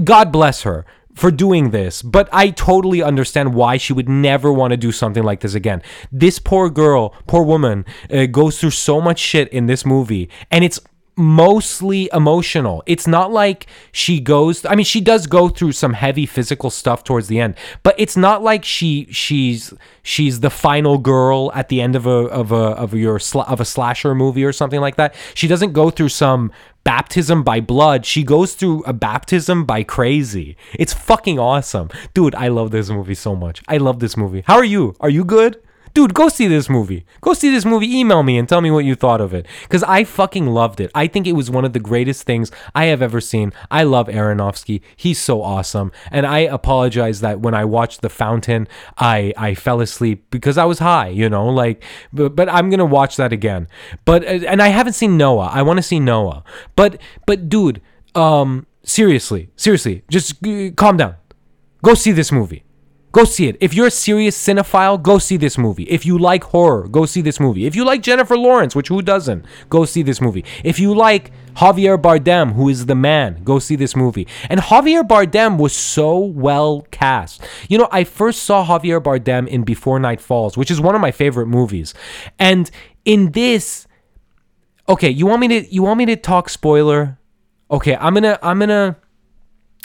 God 0.04 0.33
bless 0.33 0.62
her 0.62 0.85
for 1.14 1.30
doing 1.30 1.71
this, 1.71 2.02
but 2.02 2.28
I 2.30 2.50
totally 2.50 3.02
understand 3.02 3.54
why 3.54 3.78
she 3.78 3.95
would 3.95 4.09
never 4.09 4.52
want 4.52 4.73
to 4.73 4.76
do 4.76 4.92
something 4.92 5.23
like 5.23 5.40
this 5.40 5.54
again. 5.54 5.83
This 6.12 6.38
poor 6.38 6.68
girl, 6.68 7.14
poor 7.26 7.42
woman, 7.42 7.87
uh, 8.11 8.26
goes 8.26 8.61
through 8.61 8.73
so 8.73 9.00
much 9.00 9.18
shit 9.18 9.49
in 9.49 9.64
this 9.64 9.87
movie, 9.87 10.28
and 10.50 10.62
it's 10.62 10.78
mostly 11.16 12.11
emotional. 12.12 12.82
It's 12.87 13.06
not 13.06 13.32
like 13.32 13.66
she 13.90 14.20
goes 14.20 14.64
I 14.66 14.75
mean 14.75 14.85
she 14.85 15.00
does 15.00 15.26
go 15.26 15.49
through 15.49 15.73
some 15.73 15.94
heavy 15.94 16.26
physical 16.26 16.70
stuff 16.70 17.04
towards 17.04 17.28
the 17.28 17.40
end, 17.40 17.54
but 17.82 17.94
it's 17.99 18.16
not 18.16 18.42
like 18.42 18.64
she 18.64 19.08
she's 19.11 19.73
she's 20.02 20.40
the 20.40 20.50
final 20.50 20.99
girl 20.99 21.50
at 21.54 21.68
the 21.68 21.80
end 21.80 21.96
of 21.96 22.06
a 22.06 22.11
of 22.11 22.52
a 22.52 22.54
of 22.54 22.92
your 22.94 23.18
of 23.35 23.61
a 23.61 23.64
slasher 23.64 24.14
movie 24.14 24.44
or 24.44 24.52
something 24.52 24.80
like 24.80 24.96
that. 24.96 25.14
She 25.35 25.49
doesn't 25.49 25.73
go 25.73 25.90
through 25.90 26.11
some 26.11 26.52
baptism 26.85 27.42
by 27.42 27.61
blood. 27.61 28.06
She 28.06 28.23
goes 28.23 28.54
through 28.54 28.85
a 28.85 28.92
baptism 28.92 29.64
by 29.64 29.82
crazy. 29.82 30.56
It's 30.75 30.92
fucking 30.92 31.38
awesome. 31.38 31.90
Dude, 32.14 32.35
I 32.35 32.49
love 32.49 32.70
this 32.70 32.90
movie 32.90 33.14
so 33.14 33.35
much. 33.35 33.62
I 33.66 33.78
love 33.78 33.99
this 33.99 34.16
movie. 34.16 34.44
How 34.46 34.56
are 34.56 34.64
you? 34.64 34.94
Are 35.00 35.11
you 35.11 35.25
good? 35.25 35.61
Dude, 35.96 36.12
go 36.12 36.28
see 36.28 36.46
this 36.46 36.68
movie. 36.68 37.06
Go 37.22 37.32
see 37.32 37.50
this 37.50 37.64
movie. 37.64 37.90
Email 37.98 38.22
me 38.22 38.36
and 38.36 38.46
tell 38.46 38.60
me 38.60 38.70
what 38.70 38.84
you 38.84 38.94
thought 38.94 39.22
of 39.22 39.32
it. 39.32 39.46
Because 39.62 39.82
I 39.82 40.04
fucking 40.04 40.46
loved 40.46 40.78
it. 40.78 40.90
I 40.94 41.06
think 41.06 41.26
it 41.26 41.32
was 41.32 41.50
one 41.50 41.64
of 41.64 41.72
the 41.72 41.80
greatest 41.80 42.24
things 42.24 42.52
I 42.74 42.85
have 42.87 43.00
ever 43.00 43.18
seen. 43.18 43.50
I 43.70 43.85
love 43.85 44.06
Aronofsky. 44.06 44.82
He's 44.94 45.18
so 45.18 45.40
awesome. 45.40 45.90
And 46.11 46.26
I 46.26 46.40
apologize 46.40 47.22
that 47.22 47.40
when 47.40 47.54
I 47.54 47.64
watched 47.64 48.02
The 48.02 48.11
Fountain, 48.11 48.68
I, 48.98 49.32
I 49.38 49.54
fell 49.54 49.80
asleep 49.80 50.26
because 50.30 50.59
I 50.59 50.66
was 50.66 50.80
high, 50.80 51.09
you 51.09 51.30
know, 51.30 51.48
like, 51.48 51.82
but, 52.12 52.37
but 52.37 52.50
I'm 52.50 52.68
going 52.68 52.78
to 52.78 52.85
watch 52.85 53.16
that 53.16 53.32
again. 53.32 53.66
But, 54.04 54.22
uh, 54.22 54.44
and 54.46 54.61
I 54.61 54.68
haven't 54.68 54.92
seen 54.92 55.16
Noah. 55.16 55.48
I 55.50 55.62
want 55.62 55.78
to 55.78 55.82
see 55.82 55.98
Noah. 55.98 56.44
But, 56.76 57.00
but 57.24 57.48
dude, 57.48 57.80
um, 58.14 58.66
seriously, 58.82 59.48
seriously, 59.56 60.04
just 60.11 60.35
calm 60.76 60.98
down. 60.98 61.14
Go 61.82 61.94
see 61.94 62.12
this 62.12 62.30
movie. 62.30 62.65
Go 63.16 63.24
see 63.24 63.48
it. 63.48 63.57
If 63.61 63.72
you're 63.72 63.87
a 63.87 63.90
serious 63.90 64.37
cinephile, 64.37 65.02
go 65.02 65.16
see 65.16 65.38
this 65.38 65.57
movie. 65.57 65.85
If 65.85 66.05
you 66.05 66.18
like 66.18 66.44
horror, 66.44 66.87
go 66.87 67.07
see 67.07 67.22
this 67.22 67.40
movie. 67.40 67.64
If 67.64 67.74
you 67.74 67.83
like 67.83 68.02
Jennifer 68.02 68.37
Lawrence, 68.37 68.76
which 68.76 68.88
who 68.88 69.00
doesn't, 69.00 69.46
go 69.70 69.87
see 69.87 70.02
this 70.02 70.20
movie. 70.20 70.44
If 70.62 70.79
you 70.79 70.94
like 70.94 71.33
Javier 71.55 71.96
Bardem, 71.96 72.52
who 72.52 72.68
is 72.68 72.85
the 72.85 72.94
man, 72.94 73.42
go 73.42 73.59
see 73.59 73.74
this 73.74 73.96
movie. 73.96 74.29
And 74.50 74.61
Javier 74.61 75.02
Bardem 75.02 75.57
was 75.57 75.74
so 75.74 76.18
well 76.18 76.83
cast. 76.90 77.40
You 77.70 77.79
know, 77.79 77.88
I 77.90 78.05
first 78.05 78.42
saw 78.42 78.66
Javier 78.66 79.02
Bardem 79.02 79.48
in 79.48 79.62
Before 79.62 79.98
Night 79.98 80.20
Falls, 80.20 80.59
which 80.59 80.70
is 80.70 80.79
one 80.79 80.94
of 80.94 81.00
my 81.00 81.11
favorite 81.11 81.46
movies. 81.46 81.94
And 82.38 82.70
in 83.07 83.33
this, 83.33 83.87
okay, 84.90 85.09
you 85.09 85.24
want 85.24 85.40
me 85.40 85.48
to 85.48 85.74
you 85.74 85.83
want 85.83 85.96
me 85.96 86.05
to 86.05 86.16
talk 86.16 86.50
spoiler? 86.50 87.18
Okay, 87.70 87.96
I'm 87.96 88.12
gonna 88.12 88.38
I'm 88.42 88.59
gonna 88.59 88.98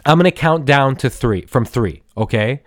I'm 0.06 0.18
gonna 0.18 0.32
count 0.32 0.66
down 0.66 0.98
to 0.98 1.10
three 1.10 1.46
from 1.46 1.64
three. 1.64 2.04
Okay. 2.18 2.62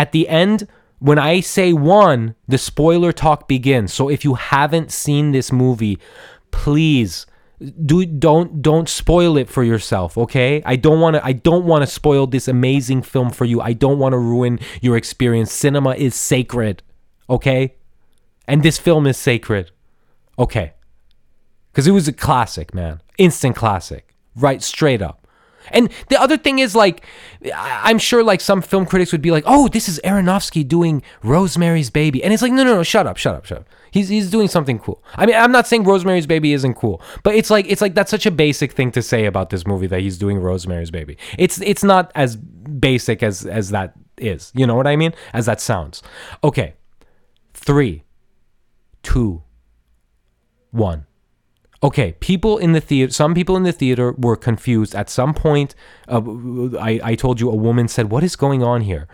At 0.00 0.12
the 0.12 0.30
end, 0.30 0.66
when 0.98 1.18
I 1.18 1.40
say 1.40 1.74
one, 1.74 2.34
the 2.48 2.56
spoiler 2.56 3.12
talk 3.12 3.46
begins. 3.46 3.92
So 3.92 4.08
if 4.08 4.24
you 4.24 4.32
haven't 4.32 4.90
seen 4.90 5.32
this 5.32 5.52
movie, 5.52 5.98
please 6.52 7.26
do 7.84 8.06
don't 8.06 8.62
don't 8.62 8.88
spoil 8.88 9.36
it 9.36 9.50
for 9.50 9.62
yourself 9.62 10.16
okay? 10.16 10.62
I 10.64 10.76
don't 10.76 11.00
want 11.00 11.16
to 11.16 11.26
i 11.26 11.32
don't 11.32 11.66
want 11.66 11.82
to 11.82 11.86
spoil 11.86 12.26
this 12.26 12.48
amazing 12.48 13.02
film 13.02 13.28
for 13.28 13.44
you. 13.44 13.60
I 13.60 13.74
don't 13.74 13.98
want 13.98 14.14
to 14.14 14.18
ruin 14.18 14.58
your 14.80 14.96
experience. 14.96 15.52
Cinema 15.52 15.90
is 15.90 16.14
sacred 16.14 16.82
okay? 17.28 17.74
And 18.48 18.62
this 18.62 18.78
film 18.78 19.06
is 19.06 19.18
sacred 19.18 19.70
okay? 20.38 20.72
Because 21.70 21.86
it 21.86 21.92
was 21.92 22.08
a 22.08 22.14
classic 22.14 22.72
man. 22.72 23.02
Instant 23.18 23.54
classic. 23.54 24.14
Right 24.34 24.62
straight 24.62 25.02
up 25.02 25.19
and 25.70 25.90
the 26.08 26.20
other 26.20 26.36
thing 26.36 26.58
is 26.58 26.74
like 26.74 27.04
I'm 27.54 27.98
sure 27.98 28.22
like 28.22 28.40
some 28.40 28.62
film 28.62 28.86
critics 28.86 29.12
would 29.12 29.22
be 29.22 29.30
like, 29.30 29.44
"Oh, 29.46 29.68
this 29.68 29.88
is 29.88 30.00
Aronofsky 30.04 30.66
doing 30.66 31.02
Rosemary's 31.22 31.90
Baby." 31.90 32.22
And 32.22 32.32
it's 32.32 32.42
like, 32.42 32.52
"No, 32.52 32.64
no, 32.64 32.74
no, 32.74 32.82
shut 32.82 33.06
up, 33.06 33.16
shut 33.16 33.34
up, 33.34 33.44
shut 33.44 33.58
up." 33.58 33.68
He's 33.90 34.08
he's 34.08 34.30
doing 34.30 34.48
something 34.48 34.78
cool. 34.78 35.02
I 35.16 35.26
mean, 35.26 35.36
I'm 35.36 35.52
not 35.52 35.66
saying 35.66 35.84
Rosemary's 35.84 36.26
Baby 36.26 36.52
isn't 36.52 36.74
cool, 36.74 37.02
but 37.22 37.34
it's 37.34 37.50
like 37.50 37.66
it's 37.68 37.80
like 37.80 37.94
that's 37.94 38.10
such 38.10 38.26
a 38.26 38.30
basic 38.30 38.72
thing 38.72 38.92
to 38.92 39.02
say 39.02 39.26
about 39.26 39.50
this 39.50 39.66
movie 39.66 39.86
that 39.88 40.00
he's 40.00 40.18
doing 40.18 40.38
Rosemary's 40.38 40.90
Baby. 40.90 41.16
It's 41.38 41.60
it's 41.60 41.82
not 41.82 42.12
as 42.14 42.36
basic 42.36 43.22
as 43.22 43.46
as 43.46 43.70
that 43.70 43.94
is. 44.16 44.52
You 44.54 44.66
know 44.66 44.74
what 44.74 44.86
I 44.86 44.96
mean? 44.96 45.14
As 45.32 45.46
that 45.46 45.60
sounds. 45.60 46.02
Okay. 46.44 46.74
3 47.54 48.04
2 49.02 49.42
1 50.70 51.06
okay, 51.82 52.12
people 52.20 52.58
in 52.58 52.72
the 52.72 52.80
theater, 52.80 53.12
some 53.12 53.34
people 53.34 53.56
in 53.56 53.62
the 53.62 53.72
theater 53.72 54.12
were 54.12 54.36
confused. 54.36 54.94
At 54.94 55.08
some 55.08 55.34
point, 55.34 55.74
uh, 56.08 56.20
I, 56.78 57.00
I 57.02 57.14
told 57.14 57.40
you 57.40 57.50
a 57.50 57.54
woman 57.54 57.88
said, 57.88 58.10
What 58.10 58.22
is 58.22 58.36
going 58.36 58.62
on 58.62 58.82
here? 58.82 59.08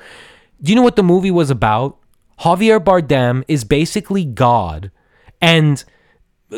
Do 0.62 0.70
you 0.72 0.76
know 0.76 0.82
what 0.82 0.96
the 0.96 1.02
movie 1.02 1.30
was 1.30 1.50
about? 1.50 1.98
Javier 2.40 2.82
Bardem 2.82 3.44
is 3.48 3.64
basically 3.64 4.24
God, 4.24 4.90
and 5.40 5.82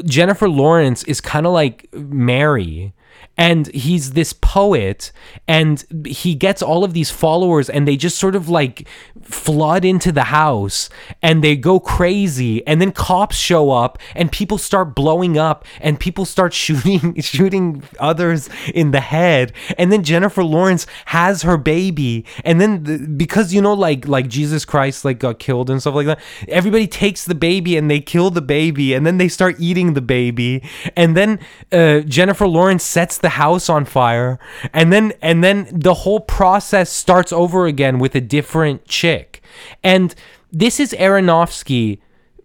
Jennifer 0.05 0.49
Lawrence 0.49 1.05
is 1.05 1.21
kind 1.21 1.47
of 1.47 1.53
like 1.53 1.89
Mary 1.93 2.95
and 3.39 3.69
he's 3.69 4.13
this 4.13 4.33
poet 4.33 5.13
and 5.47 5.85
he 6.05 6.35
gets 6.35 6.61
all 6.61 6.83
of 6.83 6.93
these 6.93 7.11
followers 7.11 7.71
and 7.71 7.87
they 7.87 7.97
just 7.97 8.19
sort 8.19 8.35
of 8.35 8.49
like 8.49 8.87
flood 9.23 9.85
into 9.85 10.11
the 10.11 10.25
house 10.25 10.91
and 11.23 11.43
they 11.45 11.55
go 11.55 11.79
crazy 11.79 12.67
and 12.67 12.81
then 12.81 12.91
cops 12.91 13.37
show 13.37 13.71
up 13.71 13.99
and 14.17 14.33
people 14.33 14.59
start 14.59 14.95
blowing 14.95 15.39
up 15.39 15.65
and 15.81 16.01
people 16.01 16.25
start 16.25 16.53
shooting 16.59 17.15
shooting 17.21 17.83
others 18.01 18.51
in 18.75 18.91
the 18.91 19.01
head 19.01 19.53
and 19.79 19.93
then 19.93 20.03
Jennifer 20.03 20.43
Lawrence 20.43 20.87
has 21.07 21.43
her 21.43 21.57
baby 21.57 22.25
and 22.45 22.61
then 22.61 22.83
the, 22.83 22.99
because 22.99 23.55
you 23.55 23.63
know 23.63 23.75
like 23.75 24.09
like 24.09 24.27
Jesus 24.29 24.65
Christ 24.65 25.05
like 25.05 25.21
got 25.21 25.39
killed 25.39 25.71
and 25.71 25.81
stuff 25.81 25.95
like 25.95 26.07
that 26.07 26.21
everybody 26.49 26.89
takes 26.89 27.25
the 27.25 27.37
baby 27.37 27.77
and 27.77 27.89
they 27.89 28.01
kill 28.01 28.31
the 28.31 28.43
baby 28.43 28.95
and 28.95 29.07
then 29.07 29.19
they 29.19 29.29
start 29.29 29.55
eating 29.61 29.95
the 29.95 30.01
baby 30.01 30.63
and 30.97 31.17
then 31.17 31.39
uh, 31.71 32.01
Jennifer 32.01 32.49
Lawrence 32.49 32.83
sets 32.83 33.19
the 33.19 33.28
the 33.29 33.33
house 33.33 33.69
on 33.69 33.85
fire 33.85 34.39
and 34.73 34.91
then 34.91 35.13
and 35.21 35.45
then 35.45 35.69
the 35.71 35.93
whole 35.93 36.21
process 36.21 36.91
starts 36.91 37.31
over 37.31 37.67
again 37.67 37.99
with 37.99 38.15
a 38.15 38.21
different 38.23 38.87
chick 38.87 39.43
and 39.85 40.15
this 40.51 40.81
is 40.81 40.93
Aronofsky 40.99 41.99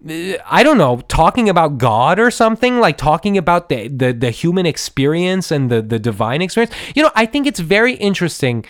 I 0.06 0.64
don't 0.64 0.78
know, 0.78 1.00
talking 1.08 1.48
about 1.48 1.78
God 1.78 2.20
or 2.20 2.30
something, 2.30 2.82
like 2.82 2.98
talking 2.98 3.38
about 3.38 3.70
the, 3.70 3.88
the, 3.88 4.12
the 4.12 4.32
human 4.32 4.66
experience 4.66 5.50
and 5.50 5.72
the, 5.72 5.82
the 5.82 5.98
divine 5.98 6.42
experience. 6.42 6.76
You 6.94 7.04
know, 7.04 7.12
I 7.16 7.26
think 7.26 7.48
it's 7.48 7.62
very 7.62 7.94
interesting. 7.94 8.66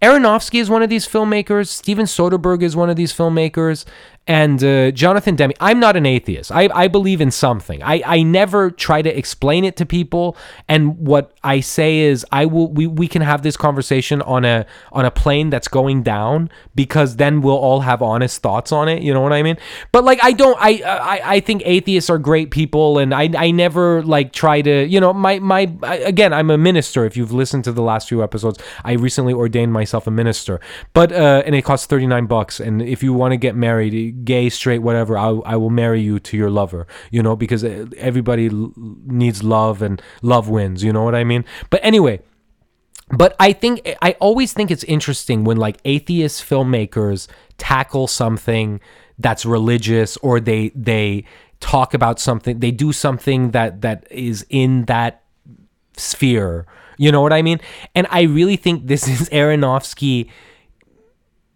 Aronofsky 0.00 0.60
is 0.60 0.70
one 0.70 0.84
of 0.84 0.88
these 0.88 1.08
filmmakers. 1.08 1.66
Steven 1.66 2.06
Soderbergh 2.06 2.62
is 2.62 2.76
one 2.76 2.88
of 2.88 2.94
these 2.94 3.12
filmmakers 3.12 3.84
and 4.26 4.62
uh, 4.64 4.90
Jonathan 4.90 5.36
Demme. 5.36 5.52
I'm 5.60 5.78
not 5.78 5.96
an 5.96 6.04
atheist. 6.04 6.50
I, 6.50 6.68
I 6.74 6.88
believe 6.88 7.20
in 7.20 7.30
something. 7.30 7.82
I, 7.82 8.02
I 8.04 8.22
never 8.22 8.70
try 8.70 9.00
to 9.00 9.16
explain 9.16 9.64
it 9.64 9.76
to 9.76 9.86
people. 9.86 10.36
And 10.68 10.98
what 10.98 11.32
I 11.44 11.60
say 11.60 11.98
is, 12.00 12.26
I 12.32 12.46
will 12.46 12.72
we, 12.72 12.86
we 12.86 13.06
can 13.06 13.22
have 13.22 13.42
this 13.42 13.56
conversation 13.56 14.22
on 14.22 14.44
a 14.44 14.66
on 14.90 15.04
a 15.04 15.10
plane 15.10 15.50
that's 15.50 15.68
going 15.68 16.02
down 16.02 16.50
because 16.74 17.16
then 17.16 17.40
we'll 17.40 17.56
all 17.56 17.80
have 17.80 18.02
honest 18.02 18.42
thoughts 18.42 18.72
on 18.72 18.88
it. 18.88 19.02
You 19.02 19.14
know 19.14 19.20
what 19.20 19.32
I 19.32 19.42
mean? 19.42 19.58
But 19.92 20.04
like, 20.04 20.18
I 20.22 20.32
don't. 20.32 20.56
I 20.60 20.82
I, 20.84 21.20
I 21.36 21.40
think 21.40 21.62
atheists 21.64 22.10
are 22.10 22.18
great 22.18 22.50
people, 22.50 22.98
and 22.98 23.14
I 23.14 23.30
I 23.36 23.50
never 23.52 24.02
like 24.02 24.32
try 24.32 24.60
to. 24.60 24.86
You 24.86 25.00
know, 25.00 25.12
my 25.12 25.38
my 25.38 25.72
again, 25.82 26.32
I'm 26.32 26.50
a 26.50 26.58
minister. 26.58 27.04
If 27.04 27.16
you've 27.16 27.32
listened 27.32 27.62
to 27.64 27.72
the 27.72 27.82
last 27.82 28.08
few 28.08 28.24
episodes, 28.24 28.58
I 28.84 28.92
recently 28.92 29.34
ordained 29.34 29.72
myself 29.72 30.08
a 30.08 30.10
minister. 30.10 30.60
But 30.94 31.12
uh, 31.12 31.42
and 31.46 31.54
it 31.54 31.62
costs 31.62 31.86
39 31.86 32.26
bucks. 32.26 32.58
And 32.58 32.82
if 32.82 33.04
you 33.04 33.12
want 33.12 33.32
to 33.32 33.36
get 33.36 33.54
married 33.54 34.15
gay, 34.24 34.48
straight, 34.48 34.78
whatever, 34.78 35.18
I, 35.18 35.28
I 35.28 35.56
will 35.56 35.70
marry 35.70 36.00
you 36.00 36.18
to 36.20 36.36
your 36.36 36.50
lover, 36.50 36.86
you 37.10 37.22
know, 37.22 37.36
because 37.36 37.64
uh, 37.64 37.86
everybody 37.98 38.48
l- 38.48 38.72
needs 38.76 39.42
love 39.42 39.82
and 39.82 40.00
love 40.22 40.48
wins, 40.48 40.82
you 40.82 40.92
know 40.92 41.04
what 41.04 41.14
I 41.14 41.24
mean? 41.24 41.44
But 41.70 41.80
anyway, 41.82 42.20
but 43.10 43.36
I 43.38 43.52
think, 43.52 43.96
I 44.02 44.12
always 44.20 44.52
think 44.52 44.70
it's 44.70 44.84
interesting 44.84 45.44
when 45.44 45.56
like 45.56 45.78
atheist 45.84 46.42
filmmakers 46.42 47.28
tackle 47.58 48.06
something 48.06 48.80
that's 49.18 49.46
religious 49.46 50.16
or 50.18 50.40
they, 50.40 50.70
they, 50.74 51.24
talk 51.60 51.94
about 51.94 52.20
something 52.20 52.60
they 52.60 52.70
do 52.70 52.92
something 52.92 53.52
that 53.52 53.80
that 53.80 54.06
is 54.10 54.44
in 54.50 54.84
that 54.84 55.24
sphere 55.96 56.66
you 56.98 57.10
know 57.10 57.22
what 57.22 57.32
i 57.32 57.40
mean 57.40 57.58
and 57.94 58.06
i 58.10 58.22
really 58.22 58.56
think 58.56 58.86
this 58.86 59.08
is 59.08 59.28
aronofsky 59.32 60.28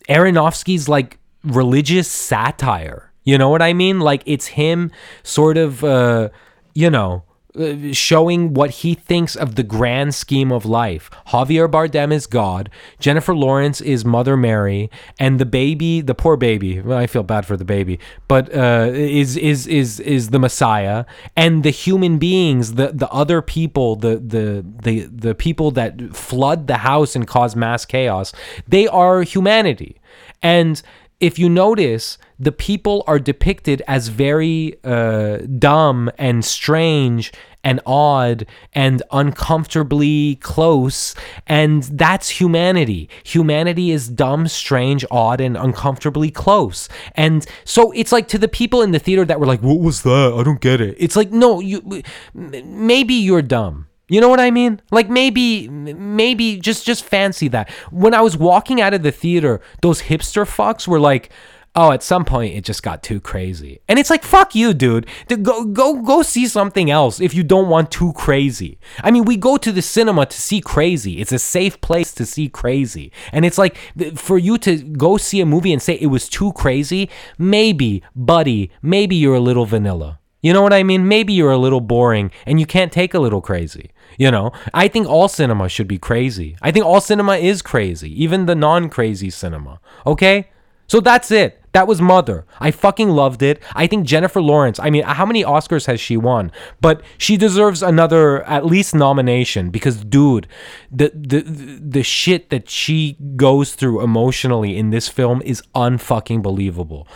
aronofsky's 0.08 0.88
like 0.88 1.19
religious 1.44 2.08
satire. 2.08 3.12
You 3.24 3.38
know 3.38 3.48
what 3.48 3.62
I 3.62 3.72
mean? 3.72 4.00
Like 4.00 4.22
it's 4.26 4.48
him 4.48 4.90
sort 5.22 5.56
of, 5.56 5.84
uh, 5.84 6.30
you 6.74 6.90
know, 6.90 7.24
uh, 7.58 7.92
showing 7.92 8.54
what 8.54 8.70
he 8.70 8.94
thinks 8.94 9.34
of 9.34 9.56
the 9.56 9.64
grand 9.64 10.14
scheme 10.14 10.52
of 10.52 10.64
life. 10.64 11.10
Javier 11.28 11.68
Bardem 11.68 12.12
is 12.12 12.28
God, 12.28 12.70
Jennifer 13.00 13.34
Lawrence 13.34 13.80
is 13.80 14.04
Mother 14.04 14.36
Mary, 14.36 14.88
and 15.18 15.40
the 15.40 15.44
baby, 15.44 16.00
the 16.00 16.14
poor 16.14 16.36
baby, 16.36 16.80
well, 16.80 16.96
I 16.96 17.08
feel 17.08 17.24
bad 17.24 17.44
for 17.44 17.56
the 17.56 17.64
baby, 17.64 17.98
but 18.28 18.54
uh, 18.54 18.90
is 18.92 19.36
is 19.36 19.66
is 19.66 19.98
is 19.98 20.30
the 20.30 20.38
Messiah, 20.38 21.04
and 21.36 21.64
the 21.64 21.70
human 21.70 22.18
beings, 22.18 22.74
the 22.74 22.92
the 22.92 23.08
other 23.08 23.42
people, 23.42 23.96
the 23.96 24.18
the 24.18 24.64
the 24.82 25.06
the 25.06 25.34
people 25.34 25.72
that 25.72 26.14
flood 26.14 26.68
the 26.68 26.78
house 26.78 27.16
and 27.16 27.26
cause 27.26 27.56
mass 27.56 27.84
chaos, 27.84 28.32
they 28.68 28.86
are 28.86 29.22
humanity, 29.22 30.00
and 30.40 30.82
if 31.20 31.38
you 31.38 31.48
notice, 31.48 32.16
the 32.38 32.50
people 32.50 33.04
are 33.06 33.18
depicted 33.18 33.82
as 33.86 34.08
very 34.08 34.76
uh, 34.82 35.38
dumb 35.58 36.10
and 36.16 36.44
strange 36.44 37.30
and 37.62 37.78
odd 37.84 38.46
and 38.72 39.02
uncomfortably 39.12 40.36
close. 40.36 41.14
And 41.46 41.82
that's 41.82 42.30
humanity. 42.30 43.10
Humanity 43.24 43.90
is 43.90 44.08
dumb, 44.08 44.48
strange, 44.48 45.04
odd, 45.10 45.42
and 45.42 45.58
uncomfortably 45.58 46.30
close. 46.30 46.88
And 47.14 47.46
so 47.64 47.92
it's 47.92 48.12
like 48.12 48.28
to 48.28 48.38
the 48.38 48.48
people 48.48 48.80
in 48.80 48.92
the 48.92 48.98
theater 48.98 49.26
that 49.26 49.38
were 49.38 49.46
like, 49.46 49.60
What 49.60 49.80
was 49.80 50.02
that? 50.02 50.34
I 50.34 50.42
don't 50.42 50.60
get 50.60 50.80
it. 50.80 50.96
It's 50.98 51.16
like, 51.16 51.30
no, 51.30 51.60
you 51.60 52.02
maybe 52.32 53.14
you're 53.14 53.42
dumb. 53.42 53.89
You 54.10 54.20
know 54.20 54.28
what 54.28 54.40
I 54.40 54.50
mean? 54.50 54.82
Like 54.90 55.08
maybe 55.08 55.68
maybe 55.68 56.58
just 56.58 56.84
just 56.84 57.04
fancy 57.04 57.46
that. 57.48 57.70
When 57.92 58.12
I 58.12 58.20
was 58.22 58.36
walking 58.36 58.80
out 58.80 58.92
of 58.92 59.04
the 59.04 59.12
theater, 59.12 59.60
those 59.82 60.02
hipster 60.02 60.44
fucks 60.44 60.88
were 60.88 60.98
like, 60.98 61.30
"Oh, 61.76 61.92
at 61.92 62.02
some 62.02 62.24
point 62.24 62.56
it 62.56 62.64
just 62.64 62.82
got 62.82 63.04
too 63.04 63.20
crazy." 63.20 63.78
And 63.88 64.00
it's 64.00 64.10
like, 64.10 64.24
"Fuck 64.24 64.56
you, 64.56 64.74
dude. 64.74 65.06
Go 65.28 65.64
go 65.64 66.02
go 66.02 66.22
see 66.22 66.48
something 66.48 66.90
else 66.90 67.20
if 67.20 67.34
you 67.34 67.44
don't 67.44 67.68
want 67.68 67.92
too 67.92 68.12
crazy." 68.14 68.80
I 69.04 69.12
mean, 69.12 69.24
we 69.24 69.36
go 69.36 69.56
to 69.56 69.70
the 69.70 69.80
cinema 69.80 70.26
to 70.26 70.40
see 70.40 70.60
crazy. 70.60 71.20
It's 71.20 71.32
a 71.32 71.38
safe 71.38 71.80
place 71.80 72.12
to 72.14 72.26
see 72.26 72.48
crazy. 72.48 73.12
And 73.30 73.44
it's 73.44 73.58
like 73.58 73.76
for 74.16 74.38
you 74.38 74.58
to 74.58 74.76
go 74.76 75.18
see 75.18 75.40
a 75.40 75.46
movie 75.46 75.72
and 75.72 75.80
say 75.80 75.94
it 75.94 76.08
was 76.08 76.28
too 76.28 76.52
crazy, 76.54 77.08
maybe, 77.38 78.02
buddy, 78.16 78.72
maybe 78.82 79.14
you're 79.14 79.36
a 79.36 79.40
little 79.40 79.66
vanilla. 79.66 80.19
You 80.42 80.52
know 80.52 80.62
what 80.62 80.72
I 80.72 80.82
mean? 80.82 81.06
Maybe 81.06 81.32
you're 81.32 81.50
a 81.50 81.58
little 81.58 81.80
boring 81.80 82.30
and 82.46 82.58
you 82.58 82.66
can't 82.66 82.92
take 82.92 83.14
a 83.14 83.18
little 83.18 83.40
crazy. 83.40 83.90
You 84.18 84.30
know, 84.30 84.52
I 84.74 84.88
think 84.88 85.06
all 85.06 85.28
cinema 85.28 85.68
should 85.68 85.88
be 85.88 85.98
crazy. 85.98 86.56
I 86.62 86.70
think 86.70 86.84
all 86.84 87.00
cinema 87.00 87.36
is 87.36 87.62
crazy, 87.62 88.22
even 88.22 88.46
the 88.46 88.54
non 88.54 88.88
crazy 88.88 89.30
cinema. 89.30 89.80
Okay? 90.06 90.48
So 90.86 91.00
that's 91.00 91.30
it. 91.30 91.60
That 91.72 91.86
was 91.86 92.00
Mother. 92.00 92.44
I 92.58 92.72
fucking 92.72 93.10
loved 93.10 93.42
it. 93.42 93.62
I 93.74 93.86
think 93.86 94.04
Jennifer 94.04 94.42
Lawrence, 94.42 94.80
I 94.80 94.90
mean, 94.90 95.04
how 95.04 95.24
many 95.24 95.44
Oscars 95.44 95.86
has 95.86 96.00
she 96.00 96.16
won? 96.16 96.50
But 96.80 97.00
she 97.16 97.36
deserves 97.36 97.80
another 97.80 98.42
at 98.42 98.66
least 98.66 98.92
nomination 98.92 99.70
because 99.70 100.04
dude, 100.04 100.48
the 100.90 101.12
the 101.14 101.42
the 101.42 102.02
shit 102.02 102.50
that 102.50 102.68
she 102.68 103.16
goes 103.36 103.74
through 103.74 104.02
emotionally 104.02 104.76
in 104.76 104.90
this 104.90 105.08
film 105.08 105.42
is 105.42 105.62
unfucking 105.76 106.42
believable 106.42 107.06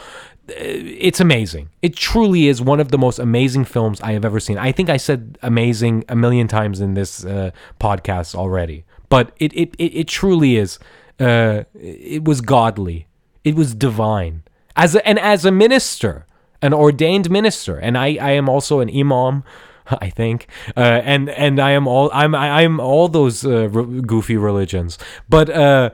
it's 0.48 1.20
amazing. 1.20 1.70
It 1.80 1.96
truly 1.96 2.48
is 2.48 2.60
one 2.60 2.80
of 2.80 2.90
the 2.90 2.98
most 2.98 3.18
amazing 3.18 3.64
films 3.64 4.00
I 4.00 4.12
have 4.12 4.24
ever 4.24 4.40
seen. 4.40 4.58
I 4.58 4.72
think 4.72 4.90
I 4.90 4.96
said 4.96 5.38
amazing 5.42 6.04
a 6.08 6.16
million 6.16 6.48
times 6.48 6.80
in 6.80 6.94
this 6.94 7.24
uh, 7.24 7.50
podcast 7.80 8.34
already, 8.34 8.84
but 9.08 9.32
it 9.38 9.52
it 9.54 9.74
it, 9.78 10.00
it 10.00 10.08
truly 10.08 10.56
is. 10.56 10.78
Uh, 11.18 11.64
it 11.74 12.24
was 12.24 12.40
godly. 12.40 13.06
It 13.44 13.54
was 13.54 13.74
divine. 13.74 14.42
As 14.76 14.94
a, 14.94 15.06
and 15.06 15.18
as 15.18 15.44
a 15.44 15.52
minister, 15.52 16.26
an 16.60 16.74
ordained 16.74 17.30
minister, 17.30 17.78
and 17.78 17.96
I 17.96 18.16
I 18.20 18.30
am 18.32 18.48
also 18.48 18.80
an 18.80 18.90
imam. 18.94 19.44
I 20.00 20.10
think, 20.10 20.48
uh, 20.76 20.80
and 21.04 21.28
and 21.30 21.60
I 21.60 21.72
am 21.72 21.86
all 21.86 22.10
I'm 22.12 22.34
I'm 22.34 22.80
all 22.80 23.08
those 23.08 23.44
uh, 23.44 23.68
re- 23.68 24.00
goofy 24.00 24.36
religions, 24.36 24.98
but 25.28 25.50
uh, 25.50 25.90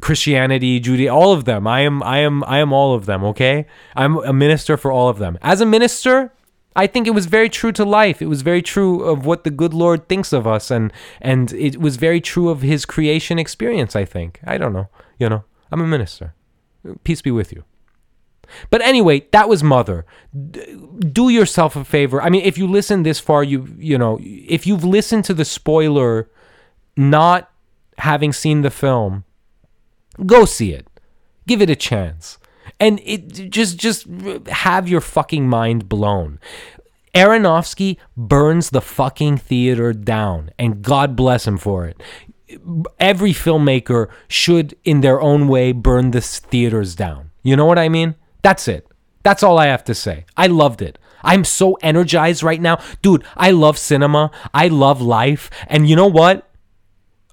Christianity, 0.00 0.80
Judaism, 0.80 1.14
all 1.14 1.32
of 1.32 1.44
them. 1.44 1.66
I 1.66 1.80
am 1.80 2.02
I 2.02 2.18
am 2.18 2.44
I 2.44 2.58
am 2.58 2.72
all 2.72 2.94
of 2.94 3.06
them. 3.06 3.24
Okay, 3.24 3.66
I'm 3.96 4.18
a 4.18 4.32
minister 4.32 4.76
for 4.76 4.92
all 4.92 5.08
of 5.08 5.18
them. 5.18 5.38
As 5.40 5.60
a 5.60 5.66
minister, 5.66 6.32
I 6.76 6.86
think 6.86 7.06
it 7.06 7.12
was 7.12 7.26
very 7.26 7.48
true 7.48 7.72
to 7.72 7.84
life. 7.84 8.20
It 8.20 8.26
was 8.26 8.42
very 8.42 8.62
true 8.62 9.02
of 9.04 9.24
what 9.24 9.44
the 9.44 9.50
good 9.50 9.72
Lord 9.72 10.08
thinks 10.08 10.32
of 10.32 10.46
us, 10.46 10.70
and 10.70 10.92
and 11.20 11.52
it 11.54 11.80
was 11.80 11.96
very 11.96 12.20
true 12.20 12.50
of 12.50 12.60
His 12.60 12.84
creation 12.84 13.38
experience. 13.38 13.96
I 13.96 14.04
think. 14.04 14.40
I 14.46 14.58
don't 14.58 14.74
know. 14.74 14.88
You 15.18 15.30
know, 15.30 15.44
I'm 15.72 15.80
a 15.80 15.86
minister. 15.86 16.34
Peace 17.04 17.22
be 17.22 17.30
with 17.30 17.52
you. 17.52 17.64
But 18.70 18.82
anyway, 18.82 19.26
that 19.32 19.48
was 19.48 19.62
Mother. 19.62 20.04
do 20.32 21.28
yourself 21.28 21.76
a 21.76 21.84
favor. 21.84 22.22
I 22.22 22.30
mean, 22.30 22.44
if 22.44 22.58
you 22.58 22.66
listen 22.66 23.02
this 23.02 23.20
far, 23.20 23.42
you 23.44 23.74
you 23.78 23.98
know, 23.98 24.18
if 24.22 24.66
you've 24.66 24.84
listened 24.84 25.24
to 25.26 25.34
the 25.34 25.44
spoiler, 25.44 26.30
not 26.96 27.50
having 27.98 28.32
seen 28.32 28.62
the 28.62 28.70
film, 28.70 29.24
go 30.26 30.44
see 30.44 30.72
it. 30.72 30.86
Give 31.46 31.62
it 31.62 31.70
a 31.70 31.76
chance. 31.76 32.38
And 32.78 33.00
it 33.04 33.50
just 33.50 33.78
just 33.78 34.06
have 34.48 34.88
your 34.88 35.00
fucking 35.00 35.48
mind 35.48 35.88
blown. 35.88 36.38
Aronofsky 37.14 37.96
burns 38.16 38.70
the 38.70 38.80
fucking 38.80 39.38
theater 39.38 39.92
down, 39.92 40.50
and 40.58 40.82
God 40.82 41.16
bless 41.16 41.46
him 41.46 41.58
for 41.58 41.86
it. 41.86 42.00
Every 42.98 43.32
filmmaker 43.32 44.08
should, 44.28 44.76
in 44.84 45.00
their 45.00 45.20
own 45.20 45.48
way, 45.48 45.72
burn 45.72 46.12
the 46.12 46.20
theaters 46.20 46.94
down. 46.94 47.30
You 47.42 47.56
know 47.56 47.64
what 47.64 47.78
I 47.78 47.88
mean? 47.88 48.14
That's 48.42 48.68
it. 48.68 48.86
That's 49.22 49.42
all 49.42 49.58
I 49.58 49.66
have 49.66 49.84
to 49.84 49.94
say. 49.94 50.24
I 50.36 50.46
loved 50.46 50.82
it. 50.82 50.98
I'm 51.22 51.44
so 51.44 51.74
energized 51.82 52.42
right 52.42 52.60
now. 52.60 52.78
Dude, 53.02 53.24
I 53.36 53.50
love 53.50 53.76
cinema. 53.76 54.30
I 54.54 54.68
love 54.68 55.02
life. 55.02 55.50
And 55.66 55.88
you 55.88 55.96
know 55.96 56.06
what? 56.06 56.48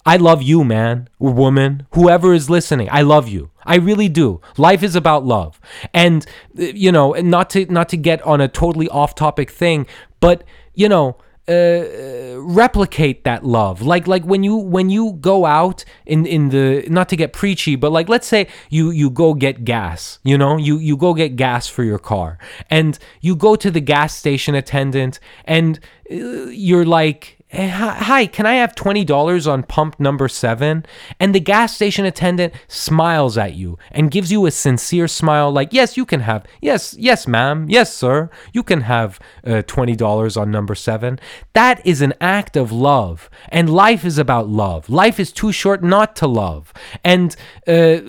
I 0.06 0.16
love 0.16 0.42
you, 0.42 0.64
man, 0.64 1.10
or 1.20 1.34
woman, 1.34 1.86
whoever 1.92 2.34
is 2.34 2.50
listening. 2.50 2.88
I 2.90 3.02
love 3.02 3.28
you. 3.28 3.52
I 3.66 3.76
really 3.76 4.08
do. 4.08 4.40
Life 4.58 4.82
is 4.82 4.96
about 4.96 5.26
love. 5.26 5.60
And 5.94 6.26
uh, 6.58 6.64
you 6.64 6.94
know, 6.94 7.12
not 7.12 7.50
to 7.52 7.66
not 7.66 7.90
to 7.90 7.98
get 7.98 8.22
on 8.22 8.40
a 8.40 8.48
totally 8.48 8.88
off-topic 8.88 9.52
thing, 9.52 9.86
but 10.22 10.46
you 10.74 10.88
know, 10.88 11.18
uh, 11.48 12.42
replicate 12.42 13.24
that 13.24 13.44
love. 13.46 13.82
Like 13.82 14.08
like 14.08 14.24
when 14.26 14.44
you 14.44 14.56
when 14.58 14.90
you 14.90 15.14
go 15.14 15.46
out 15.46 15.86
in 16.06 16.26
in 16.26 16.50
the 16.50 16.86
not 16.90 17.10
to 17.10 17.16
get 17.16 17.34
preachy 17.34 17.76
but 17.76 17.92
like 17.92 18.10
let's 18.10 18.28
say 18.28 18.48
you 18.70 18.92
you 18.92 19.10
go 19.10 19.34
get 19.34 19.64
gas 19.64 20.20
you 20.24 20.38
know? 20.38 20.58
You 20.58 20.78
you 20.78 20.98
go 20.98 21.14
get 21.14 21.36
gas 21.36 21.68
for 21.68 21.84
your 21.84 22.00
car 22.00 22.38
and 22.70 23.00
you 23.22 23.36
go 23.36 23.56
to 23.56 23.72
the 23.72 23.80
gas 23.82 24.16
station 24.16 24.56
attendant 24.56 25.20
and 25.46 25.80
uh, 26.12 26.16
you're 26.50 26.86
like 26.86 27.37
"Eh, 27.37 27.37
hi, 27.50 27.70
hi, 27.70 28.26
can 28.28 28.46
I 28.46 28.56
have 28.56 28.76
$20 28.76 29.50
on 29.50 29.64
pump 29.64 30.00
number 30.00 30.28
seven? 30.28 30.86
And 31.20 31.34
the 31.34 31.40
gas 31.40 31.74
station 31.74 32.06
attendant 32.06 32.54
smiles 32.68 33.38
at 33.38 33.54
you 33.54 33.78
and 33.92 34.12
gives 34.12 34.32
you 34.32 34.46
a 34.46 34.52
sincere 34.52 35.08
smile, 35.08 35.50
like, 35.50 35.72
yes, 35.72 35.96
you 35.96 36.06
can 36.06 36.20
have, 36.22 36.46
yes, 36.62 36.94
yes, 37.00 37.26
ma'am, 37.26 37.68
yes, 37.70 37.96
sir, 37.96 38.30
you 38.52 38.64
can 38.64 38.82
have 38.82 39.20
uh, 39.46 39.62
$20 39.66 40.40
on 40.40 40.52
number 40.52 40.76
seven. 40.76 41.20
That 41.54 41.86
is 41.86 42.02
an 42.02 42.14
act 42.20 42.58
of 42.58 42.72
love. 42.72 43.30
And 43.48 43.70
life 43.70 44.04
is 44.04 44.18
about 44.18 44.50
love. 44.50 44.90
Life 44.90 45.18
is 45.18 45.32
too 45.32 45.54
short 45.54 45.82
not 45.82 46.18
to 46.18 46.28
love. 46.28 46.74
And 47.04 47.34
uh, 47.66 48.02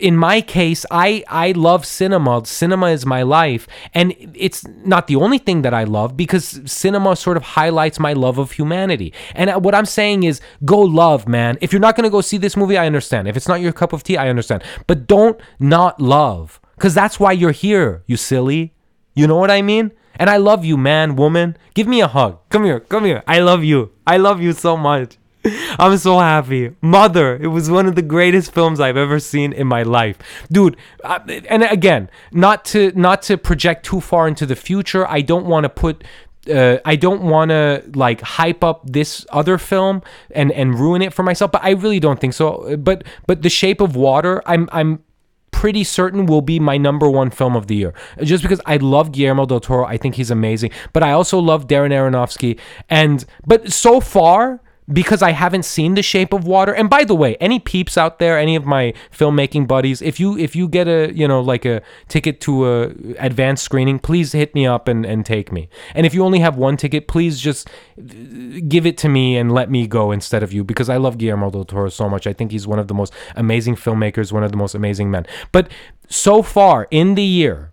in 0.00 0.16
my 0.16 0.40
case, 0.40 0.86
I, 0.90 1.22
I 1.28 1.52
love 1.52 1.84
cinema. 1.84 2.46
Cinema 2.46 2.86
is 2.86 3.04
my 3.04 3.22
life. 3.22 3.68
And 3.92 4.14
it's 4.34 4.66
not 4.66 5.06
the 5.06 5.16
only 5.16 5.38
thing 5.38 5.62
that 5.62 5.74
I 5.74 5.84
love 5.84 6.16
because 6.16 6.62
cinema 6.64 7.14
sort 7.14 7.36
of 7.36 7.42
highlights 7.42 8.00
my 8.00 8.14
love 8.22 8.38
of 8.38 8.52
humanity. 8.52 9.12
And 9.34 9.50
uh, 9.50 9.58
what 9.58 9.74
I'm 9.74 9.86
saying 9.86 10.22
is 10.22 10.40
go 10.64 10.78
love, 10.80 11.28
man. 11.28 11.58
If 11.60 11.72
you're 11.72 11.86
not 11.86 11.96
going 11.96 12.04
to 12.04 12.10
go 12.10 12.22
see 12.22 12.38
this 12.38 12.56
movie, 12.56 12.78
I 12.78 12.86
understand. 12.86 13.28
If 13.28 13.36
it's 13.36 13.48
not 13.48 13.60
your 13.60 13.72
cup 13.72 13.92
of 13.92 14.02
tea, 14.02 14.16
I 14.16 14.28
understand. 14.28 14.62
But 14.86 15.06
don't 15.06 15.38
not 15.58 16.00
love 16.00 16.60
because 16.76 16.94
that's 16.94 17.20
why 17.20 17.32
you're 17.32 17.58
here, 17.66 18.02
you 18.06 18.16
silly. 18.16 18.74
You 19.14 19.26
know 19.26 19.36
what 19.36 19.50
I 19.50 19.62
mean? 19.62 19.92
And 20.16 20.28
I 20.30 20.36
love 20.36 20.64
you, 20.64 20.76
man, 20.76 21.16
woman. 21.16 21.56
Give 21.74 21.86
me 21.86 22.00
a 22.00 22.08
hug. 22.08 22.38
Come 22.48 22.64
here, 22.64 22.80
come 22.80 23.04
here. 23.04 23.22
I 23.26 23.40
love 23.40 23.64
you. 23.64 23.92
I 24.06 24.16
love 24.16 24.40
you 24.40 24.52
so 24.52 24.76
much. 24.76 25.18
I'm 25.78 25.96
so 25.98 26.18
happy. 26.18 26.74
Mother, 26.80 27.36
it 27.36 27.48
was 27.48 27.70
one 27.70 27.86
of 27.86 27.94
the 27.94 28.02
greatest 28.02 28.52
films 28.52 28.78
I've 28.80 28.96
ever 28.96 29.18
seen 29.18 29.52
in 29.52 29.66
my 29.66 29.82
life. 29.82 30.18
Dude, 30.50 30.76
uh, 31.02 31.18
and 31.48 31.64
again, 31.64 32.10
not 32.30 32.64
to 32.66 32.92
not 32.94 33.22
to 33.22 33.36
project 33.36 33.84
too 33.84 34.00
far 34.00 34.28
into 34.28 34.46
the 34.46 34.56
future. 34.56 35.08
I 35.08 35.20
don't 35.20 35.46
want 35.46 35.64
to 35.64 35.68
put 35.68 36.04
uh, 36.50 36.78
I 36.84 36.96
don't 36.96 37.22
want 37.22 37.50
to 37.50 37.84
like 37.94 38.20
hype 38.20 38.64
up 38.64 38.82
this 38.84 39.24
other 39.30 39.58
film 39.58 40.02
and 40.30 40.50
and 40.52 40.78
ruin 40.78 41.02
it 41.02 41.12
for 41.12 41.22
myself, 41.22 41.52
but 41.52 41.62
I 41.62 41.70
really 41.70 42.00
don't 42.00 42.20
think 42.20 42.34
so. 42.34 42.76
But 42.76 43.04
but 43.26 43.42
The 43.42 43.50
Shape 43.50 43.80
of 43.80 43.94
Water, 43.94 44.42
I'm 44.46 44.68
I'm 44.72 45.04
pretty 45.52 45.84
certain 45.84 46.26
will 46.26 46.42
be 46.42 46.58
my 46.58 46.76
number 46.76 47.08
one 47.08 47.30
film 47.30 47.54
of 47.54 47.68
the 47.68 47.76
year. 47.76 47.94
Just 48.22 48.42
because 48.42 48.60
I 48.66 48.78
love 48.78 49.12
Guillermo 49.12 49.46
del 49.46 49.60
Toro, 49.60 49.84
I 49.84 49.96
think 49.96 50.16
he's 50.16 50.30
amazing. 50.30 50.72
But 50.92 51.04
I 51.04 51.12
also 51.12 51.38
love 51.38 51.68
Darren 51.68 51.90
Aronofsky. 51.90 52.58
And 52.90 53.24
but 53.46 53.72
so 53.72 54.00
far, 54.00 54.60
because 54.92 55.22
I 55.22 55.30
haven't 55.30 55.64
seen 55.64 55.94
The 55.94 56.02
Shape 56.02 56.32
of 56.32 56.44
Water. 56.44 56.72
And 56.72 56.90
by 56.90 57.04
the 57.04 57.14
way, 57.14 57.36
any 57.36 57.58
peeps 57.58 57.96
out 57.96 58.18
there, 58.18 58.38
any 58.38 58.56
of 58.56 58.64
my 58.64 58.94
filmmaking 59.10 59.66
buddies, 59.66 60.02
if 60.02 60.20
you 60.20 60.36
if 60.38 60.54
you 60.54 60.68
get 60.68 60.88
a 60.88 61.12
you 61.14 61.26
know 61.26 61.40
like 61.40 61.64
a 61.64 61.82
ticket 62.08 62.40
to 62.42 62.66
a 62.66 62.82
advanced 63.18 63.64
screening, 63.64 63.98
please 63.98 64.32
hit 64.32 64.54
me 64.54 64.66
up 64.66 64.88
and, 64.88 65.04
and 65.06 65.24
take 65.24 65.52
me. 65.52 65.68
And 65.94 66.06
if 66.06 66.14
you 66.14 66.24
only 66.24 66.40
have 66.40 66.56
one 66.56 66.76
ticket, 66.76 67.08
please 67.08 67.40
just 67.40 67.68
give 68.68 68.86
it 68.86 68.98
to 68.98 69.08
me 69.08 69.36
and 69.36 69.52
let 69.52 69.70
me 69.70 69.86
go 69.86 70.10
instead 70.10 70.42
of 70.42 70.52
you 70.52 70.64
because 70.64 70.88
I 70.88 70.96
love 70.96 71.18
Guillermo 71.18 71.50
del 71.50 71.64
Toro 71.64 71.88
so 71.88 72.08
much. 72.08 72.26
I 72.26 72.32
think 72.32 72.52
he's 72.52 72.66
one 72.66 72.78
of 72.78 72.88
the 72.88 72.94
most 72.94 73.12
amazing 73.36 73.76
filmmakers, 73.76 74.32
one 74.32 74.44
of 74.44 74.50
the 74.50 74.56
most 74.56 74.74
amazing 74.74 75.10
men. 75.10 75.26
But 75.52 75.70
so 76.08 76.42
far 76.42 76.88
in 76.90 77.14
the 77.14 77.22
year, 77.22 77.71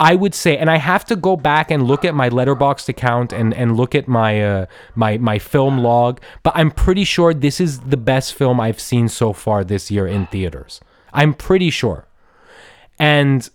I 0.00 0.14
would 0.14 0.34
say, 0.34 0.56
and 0.56 0.70
I 0.70 0.78
have 0.78 1.04
to 1.06 1.16
go 1.16 1.36
back 1.36 1.70
and 1.70 1.82
look 1.82 2.06
at 2.06 2.14
my 2.14 2.30
Letterboxd 2.30 2.88
account 2.88 3.34
and, 3.34 3.52
and 3.52 3.76
look 3.76 3.94
at 3.94 4.08
my 4.08 4.42
uh, 4.42 4.66
my 4.94 5.18
my 5.18 5.38
film 5.38 5.78
log, 5.78 6.20
but 6.42 6.54
I'm 6.56 6.70
pretty 6.70 7.04
sure 7.04 7.34
this 7.34 7.60
is 7.60 7.80
the 7.80 7.98
best 7.98 8.32
film 8.32 8.60
I've 8.60 8.80
seen 8.80 9.08
so 9.08 9.34
far 9.34 9.62
this 9.62 9.90
year 9.90 10.06
in 10.06 10.26
theaters. 10.26 10.80
I'm 11.12 11.34
pretty 11.34 11.68
sure. 11.68 12.06
And 12.98 13.48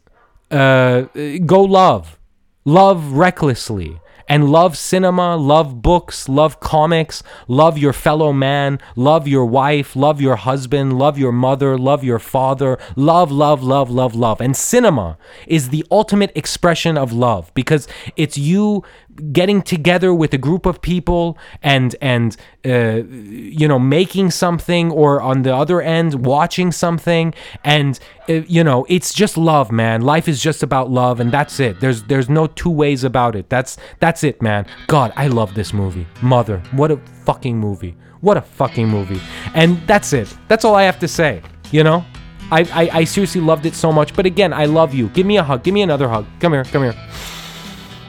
uh, 0.51 1.05
go 1.45 1.63
love, 1.63 2.19
love 2.63 3.13
recklessly 3.13 3.99
and 4.27 4.49
love 4.49 4.77
cinema, 4.77 5.35
love 5.35 5.81
books, 5.81 6.27
love 6.27 6.59
comics, 6.59 7.21
love 7.47 7.77
your 7.77 7.93
fellow 7.93 8.33
man, 8.33 8.79
love 8.95 9.27
your 9.27 9.45
wife, 9.45 9.95
love 9.95 10.19
your 10.19 10.35
husband, 10.35 10.97
love 10.97 11.17
your 11.17 11.31
mother, 11.31 11.77
love 11.77 12.03
your 12.03 12.19
father, 12.19 12.77
love, 12.95 13.31
love, 13.31 13.61
love, 13.63 13.89
love, 13.89 14.15
love. 14.15 14.41
And 14.41 14.55
cinema 14.55 15.17
is 15.47 15.69
the 15.69 15.85
ultimate 15.91 16.31
expression 16.35 16.97
of 16.97 17.13
love 17.13 17.51
because 17.53 17.88
it's 18.15 18.38
you 18.38 18.83
getting 19.32 19.62
together 19.62 20.13
with 20.13 20.34
a 20.34 20.38
group 20.38 20.65
of 20.65 20.82
people 20.82 21.38
and 21.62 21.95
and 22.01 22.36
uh, 22.65 23.04
you 23.08 23.67
know 23.67 23.80
making 23.80 24.32
something 24.32 24.91
or 24.91 25.21
on 25.21 25.43
the 25.43 25.56
other 25.56 25.82
end 25.82 26.25
watching 26.25 26.71
something. 26.71 27.34
And 27.63 27.99
uh, 28.30 28.34
you 28.34 28.63
know 28.63 28.86
it's 28.89 29.13
just 29.13 29.38
love 29.38 29.71
man. 29.71 30.01
Life 30.01 30.28
is 30.28 30.41
just 30.41 30.63
about 30.63 30.89
love 30.89 31.19
and 31.19 31.32
that's 31.32 31.60
it. 31.60 31.80
There's 31.80 32.04
there's 32.04 32.30
no 32.30 32.47
two 32.47 32.69
ways 32.69 33.04
about 33.04 33.36
it. 33.36 33.49
That's 33.49 33.78
that's 33.99 34.23
it 34.23 34.41
man. 34.41 34.65
God 34.88 35.13
i 35.15 35.28
love 35.28 35.54
this 35.54 35.73
movie. 35.73 36.08
Mother 36.21 36.62
what 36.71 36.91
a 36.91 36.97
fucking 37.25 37.58
movie. 37.58 37.95
What 38.21 38.38
a 38.38 38.41
fucking 38.41 38.88
movie. 38.88 39.21
And 39.54 39.86
that's 39.88 40.13
it. 40.13 40.36
That's 40.47 40.65
all 40.65 40.75
i 40.75 40.84
have 40.84 40.99
to 40.99 41.08
say 41.08 41.41
you 41.71 41.84
know? 41.84 42.06
I, 42.51 42.62
I, 42.62 42.99
I 42.99 43.04
seriously 43.06 43.41
loved 43.41 43.65
it 43.65 43.73
so 43.73 43.91
much. 43.91 44.15
But 44.15 44.25
again 44.25 44.54
i 44.54 44.65
love 44.65 44.93
you. 44.93 45.10
Give 45.10 45.25
me 45.25 45.38
a 45.38 45.43
hug. 45.43 45.63
Give 45.63 45.73
me 45.73 45.82
another 45.82 46.08
hug. 46.08 46.25
Come 46.39 46.54
here. 46.54 46.63
Come 46.65 46.84
here. 46.84 46.95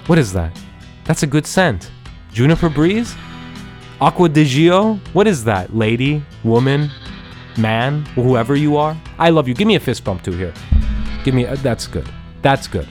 What 0.07 0.19
is 0.19 0.33
that 0.33 0.65
that's 1.07 1.23
a 1.23 1.27
good 1.27 1.47
scent. 1.47 1.90
Juniper 2.33 2.69
breeze? 2.69 3.14
Acqua 4.01 4.29
di 4.29 4.45
Gio? 4.45 4.99
What 5.14 5.27
is 5.27 5.45
that? 5.45 5.75
Lady, 5.75 6.23
woman, 6.45 6.90
man, 7.57 8.05
whoever 8.14 8.55
you 8.55 8.77
are? 8.77 8.97
I 9.19 9.31
love 9.31 9.49
you. 9.49 9.55
Give 9.55 9.66
me 9.66 9.77
a 9.77 9.81
fist 9.81 10.05
bump 10.05 10.23
too 10.23 10.33
here. 10.33 10.53
Give 11.25 11.35
me 11.35 11.45
a, 11.45 11.57
that's 11.57 11.87
good. 11.87 12.09
That's 12.42 12.69
good. 12.69 12.87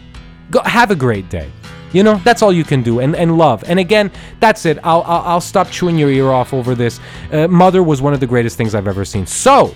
Go 0.49 0.61
have 0.61 0.91
a 0.91 0.95
great 0.95 1.29
day. 1.29 1.51
You 1.93 2.03
know, 2.03 2.15
that's 2.25 2.41
all 2.41 2.51
you 2.51 2.63
can 2.63 2.81
do 2.83 2.99
and, 2.99 3.15
and 3.15 3.37
love. 3.37 3.63
And 3.67 3.79
again, 3.79 4.11
that's 4.39 4.65
it. 4.65 4.79
I'll, 4.83 5.03
I'll, 5.03 5.21
I'll 5.21 5.41
stop 5.41 5.69
chewing 5.69 5.97
your 5.97 6.09
ear 6.09 6.29
off 6.29 6.53
over 6.53 6.75
this. 6.75 6.99
Uh, 7.31 7.47
Mother 7.47 7.83
was 7.83 8.01
one 8.01 8.13
of 8.13 8.19
the 8.19 8.27
greatest 8.27 8.57
things 8.57 8.75
I've 8.75 8.87
ever 8.87 9.05
seen. 9.05 9.25
So, 9.25 9.73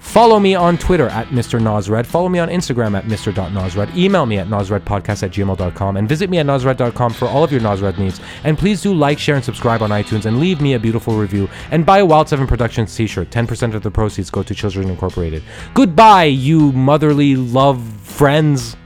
Follow 0.00 0.40
me 0.40 0.54
on 0.54 0.76
Twitter 0.76 1.08
at 1.08 1.28
Mr. 1.28 1.62
Nazred. 1.62 2.06
Follow 2.06 2.28
me 2.28 2.40
on 2.40 2.48
Instagram 2.48 2.98
at 2.98 3.04
Mr. 3.04 3.20
Mr.Nazred. 3.20 3.96
Email 3.96 4.26
me 4.26 4.38
at 4.38 4.48
nazredpodcast 4.48 5.22
at 5.22 5.30
gmail.com 5.30 5.96
and 5.96 6.08
visit 6.08 6.30
me 6.30 6.38
at 6.38 6.46
nazred.com 6.46 7.12
for 7.12 7.26
all 7.28 7.44
of 7.44 7.52
your 7.52 7.60
Nazred 7.60 7.98
needs. 7.98 8.20
And 8.44 8.58
please 8.58 8.82
do 8.82 8.94
like, 8.94 9.18
share, 9.18 9.36
and 9.36 9.44
subscribe 9.44 9.82
on 9.82 9.90
iTunes 9.90 10.26
and 10.26 10.40
leave 10.40 10.60
me 10.60 10.74
a 10.74 10.78
beautiful 10.78 11.16
review. 11.16 11.48
And 11.70 11.84
buy 11.86 11.98
a 11.98 12.06
Wild 12.06 12.28
7 12.28 12.46
Productions 12.46 12.94
t 12.94 13.06
shirt. 13.06 13.30
10% 13.30 13.74
of 13.74 13.82
the 13.82 13.90
proceeds 13.90 14.30
go 14.30 14.42
to 14.42 14.54
Children 14.54 14.88
Incorporated. 14.90 15.42
Goodbye, 15.74 16.24
you 16.24 16.72
motherly 16.72 17.36
love 17.36 17.82
friends. 18.02 18.76